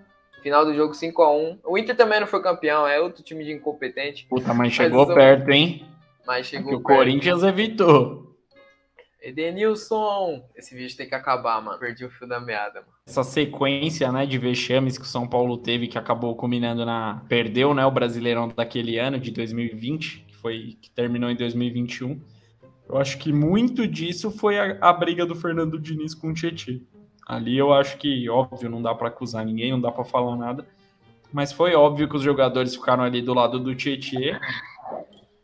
Final 0.42 0.64
do 0.64 0.74
jogo 0.74 0.94
5 0.94 1.22
a 1.22 1.36
1 1.36 1.58
O 1.62 1.78
Inter 1.78 1.94
também 1.94 2.18
não 2.18 2.26
foi 2.26 2.42
campeão, 2.42 2.86
é 2.86 2.98
outro 2.98 3.22
time 3.22 3.44
de 3.44 3.52
incompetente. 3.52 4.26
Puta, 4.28 4.54
mas 4.54 4.72
chegou 4.72 5.06
mas, 5.06 5.14
perto, 5.14 5.50
hein? 5.50 5.86
Mas 6.26 6.46
chegou 6.46 6.74
o 6.74 6.80
Corinthians 6.80 7.42
evitou. 7.42 8.34
Edenilson! 9.20 10.42
Esse 10.56 10.74
vídeo 10.74 10.96
tem 10.96 11.08
que 11.08 11.14
acabar, 11.14 11.62
mano. 11.62 11.78
Perdi 11.78 12.04
o 12.04 12.10
fio 12.10 12.26
da 12.26 12.40
meada, 12.40 12.80
mano. 12.80 12.92
Essa 13.06 13.22
sequência, 13.22 14.10
né, 14.10 14.26
de 14.26 14.36
vexames 14.36 14.98
que 14.98 15.04
o 15.04 15.06
São 15.06 15.28
Paulo 15.28 15.58
teve, 15.58 15.86
que 15.86 15.98
acabou 15.98 16.34
culminando 16.34 16.84
na... 16.84 17.22
Perdeu, 17.28 17.72
né, 17.72 17.86
o 17.86 17.90
Brasileirão 17.90 18.48
daquele 18.48 18.98
ano, 18.98 19.20
de 19.20 19.30
2020, 19.30 20.24
que 20.26 20.36
foi... 20.36 20.76
que 20.80 20.90
terminou 20.90 21.30
em 21.30 21.36
2021 21.36 22.20
eu 22.92 22.98
acho 22.98 23.16
que 23.16 23.32
muito 23.32 23.86
disso 23.88 24.30
foi 24.30 24.58
a, 24.58 24.76
a 24.78 24.92
briga 24.92 25.24
do 25.24 25.34
Fernando 25.34 25.78
Diniz 25.78 26.14
com 26.14 26.28
o 26.28 26.34
Tietchan. 26.34 26.78
Ali 27.26 27.56
eu 27.56 27.72
acho 27.72 27.96
que, 27.96 28.28
óbvio, 28.28 28.68
não 28.68 28.82
dá 28.82 28.94
para 28.94 29.08
acusar 29.08 29.46
ninguém, 29.46 29.72
não 29.72 29.80
dá 29.80 29.90
para 29.90 30.04
falar 30.04 30.36
nada. 30.36 30.66
Mas 31.32 31.52
foi 31.52 31.74
óbvio 31.74 32.06
que 32.06 32.16
os 32.16 32.22
jogadores 32.22 32.74
ficaram 32.74 33.02
ali 33.02 33.22
do 33.22 33.32
lado 33.32 33.58
do 33.58 33.74
Tietchan. 33.74 34.38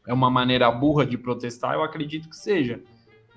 É 0.07 0.13
uma 0.13 0.31
maneira 0.31 0.71
burra 0.71 1.07
de 1.07 1.17
protestar, 1.17 1.73
eu 1.73 1.83
acredito 1.83 2.29
que 2.29 2.37
seja. 2.37 2.83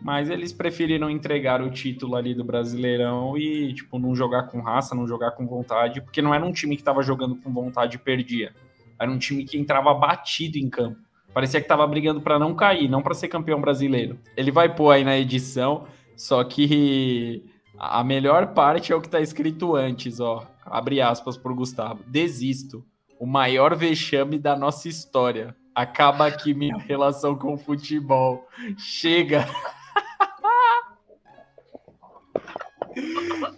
Mas 0.01 0.29
eles 0.29 0.51
preferiram 0.51 1.09
entregar 1.09 1.61
o 1.61 1.71
título 1.71 2.17
ali 2.17 2.33
do 2.33 2.43
Brasileirão 2.43 3.37
e, 3.37 3.73
tipo, 3.73 3.97
não 3.97 4.13
jogar 4.13 4.43
com 4.43 4.59
raça, 4.59 4.93
não 4.93 5.07
jogar 5.07 5.31
com 5.31 5.47
vontade, 5.47 6.01
porque 6.01 6.21
não 6.21 6.33
era 6.33 6.45
um 6.45 6.51
time 6.51 6.75
que 6.75 6.81
estava 6.81 7.01
jogando 7.01 7.37
com 7.37 7.53
vontade 7.53 7.95
e 7.95 7.99
perdia. 7.99 8.53
Era 8.99 9.09
um 9.09 9.17
time 9.17 9.45
que 9.45 9.57
entrava 9.57 9.93
batido 9.93 10.57
em 10.57 10.69
campo. 10.69 10.99
Parecia 11.33 11.61
que 11.61 11.67
tava 11.67 11.87
brigando 11.87 12.21
para 12.21 12.37
não 12.37 12.53
cair, 12.53 12.89
não 12.89 13.01
para 13.01 13.13
ser 13.13 13.27
campeão 13.27 13.61
brasileiro. 13.61 14.19
Ele 14.35 14.51
vai 14.51 14.73
pôr 14.73 14.91
aí 14.91 15.03
na 15.03 15.17
edição, 15.17 15.85
só 16.15 16.43
que 16.43 17.43
a 17.77 18.03
melhor 18.03 18.53
parte 18.53 18.91
é 18.91 18.95
o 18.95 19.01
que 19.01 19.09
tá 19.09 19.19
escrito 19.19 19.75
antes, 19.75 20.19
ó. 20.19 20.45
Abre 20.65 21.01
aspas 21.01 21.37
pro 21.37 21.55
Gustavo. 21.55 22.03
Desisto. 22.05 22.85
O 23.19 23.25
maior 23.25 23.75
vexame 23.75 24.37
da 24.37 24.55
nossa 24.55 24.87
história. 24.87 25.55
Acaba 25.73 26.27
aqui 26.27 26.53
minha 26.53 26.77
relação 26.87 27.35
com 27.35 27.53
o 27.53 27.57
futebol. 27.57 28.47
Chega. 28.77 29.45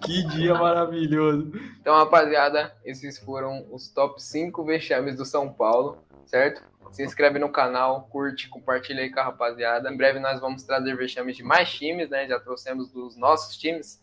Que 0.05 0.23
dia 0.27 0.53
maravilhoso. 0.53 1.51
Então, 1.79 1.95
rapaziada, 1.95 2.75
esses 2.85 3.17
foram 3.17 3.65
os 3.71 3.89
top 3.89 4.21
5 4.21 4.63
vexames 4.63 5.15
do 5.15 5.25
São 5.25 5.51
Paulo, 5.51 6.03
certo? 6.25 6.61
Se 6.93 7.03
inscreve 7.03 7.39
no 7.39 7.49
canal, 7.49 8.07
curte, 8.11 8.47
compartilha 8.47 9.01
aí 9.01 9.11
com 9.11 9.19
a 9.19 9.23
rapaziada. 9.23 9.91
Em 9.91 9.97
breve 9.97 10.19
nós 10.19 10.39
vamos 10.39 10.61
trazer 10.61 10.95
vexames 10.95 11.35
de 11.35 11.41
mais 11.41 11.73
times, 11.73 12.07
né? 12.07 12.27
Já 12.27 12.39
trouxemos 12.39 12.91
dos 12.91 13.17
nossos 13.17 13.57
times, 13.57 13.99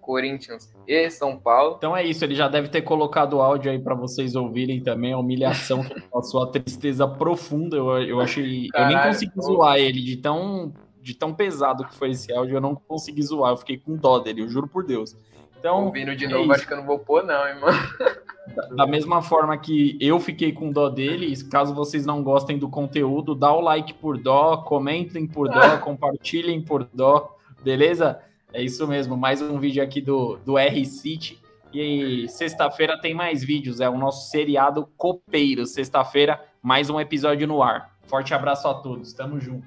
Corinthians 0.00 0.74
e 0.88 1.10
São 1.10 1.38
Paulo. 1.38 1.74
Então 1.76 1.94
é 1.94 2.02
isso, 2.02 2.24
ele 2.24 2.34
já 2.34 2.48
deve 2.48 2.68
ter 2.68 2.80
colocado 2.80 3.34
o 3.34 3.42
áudio 3.42 3.70
aí 3.70 3.78
para 3.78 3.94
vocês 3.94 4.34
ouvirem 4.34 4.82
também, 4.82 5.12
a 5.12 5.18
humilhação 5.18 5.84
que 5.84 6.00
passou, 6.10 6.42
a 6.42 6.50
tristeza 6.50 7.06
profunda. 7.06 7.76
Eu, 7.76 8.02
eu 8.02 8.20
achei. 8.22 8.68
Caralho, 8.68 8.92
eu 8.92 8.96
nem 8.96 9.06
consegui 9.06 9.42
zoar 9.42 9.76
ele 9.76 10.00
de 10.00 10.16
tão, 10.16 10.72
de 11.02 11.14
tão 11.14 11.34
pesado 11.34 11.86
que 11.86 11.94
foi 11.94 12.12
esse 12.12 12.32
áudio, 12.32 12.56
eu 12.56 12.60
não 12.60 12.74
consegui 12.74 13.22
zoar, 13.22 13.52
eu 13.52 13.58
fiquei 13.58 13.76
com 13.76 13.96
dó 13.96 14.18
dele, 14.18 14.40
eu 14.40 14.48
juro 14.48 14.66
por 14.66 14.82
Deus. 14.82 15.14
Então, 15.58 15.84
Ouvindo 15.84 16.16
de 16.16 16.24
é 16.24 16.28
novo, 16.28 16.50
acho 16.52 16.66
que 16.66 16.72
eu 16.72 16.78
não 16.78 16.86
vou 16.86 16.98
pôr, 16.98 17.22
não, 17.22 17.46
irmão. 17.46 17.68
Da 18.76 18.86
mesma 18.86 19.22
forma 19.22 19.56
que 19.56 19.96
eu 20.00 20.20
fiquei 20.20 20.52
com 20.52 20.70
dó 20.70 20.90
dele, 20.90 21.34
caso 21.44 21.74
vocês 21.74 22.04
não 22.04 22.22
gostem 22.22 22.58
do 22.58 22.68
conteúdo, 22.68 23.34
dá 23.34 23.52
o 23.52 23.60
like 23.60 23.94
por 23.94 24.18
dó, 24.18 24.58
comentem 24.58 25.26
por 25.26 25.48
dó, 25.48 25.78
compartilhem 25.80 26.60
por 26.60 26.84
dó, 26.92 27.36
beleza? 27.62 28.20
É 28.52 28.62
isso 28.62 28.86
mesmo, 28.86 29.16
mais 29.16 29.40
um 29.40 29.58
vídeo 29.58 29.82
aqui 29.82 30.00
do, 30.00 30.36
do 30.44 30.58
R-City. 30.58 31.42
E 31.72 32.28
sexta-feira 32.28 33.00
tem 33.00 33.14
mais 33.14 33.42
vídeos, 33.42 33.80
é 33.80 33.88
o 33.88 33.98
nosso 33.98 34.30
seriado 34.30 34.88
Copeiro. 34.96 35.66
Sexta-feira, 35.66 36.40
mais 36.62 36.88
um 36.88 37.00
episódio 37.00 37.48
no 37.48 37.62
ar. 37.62 37.96
Forte 38.04 38.32
abraço 38.32 38.68
a 38.68 38.74
todos, 38.74 39.12
tamo 39.12 39.40
junto. 39.40 39.66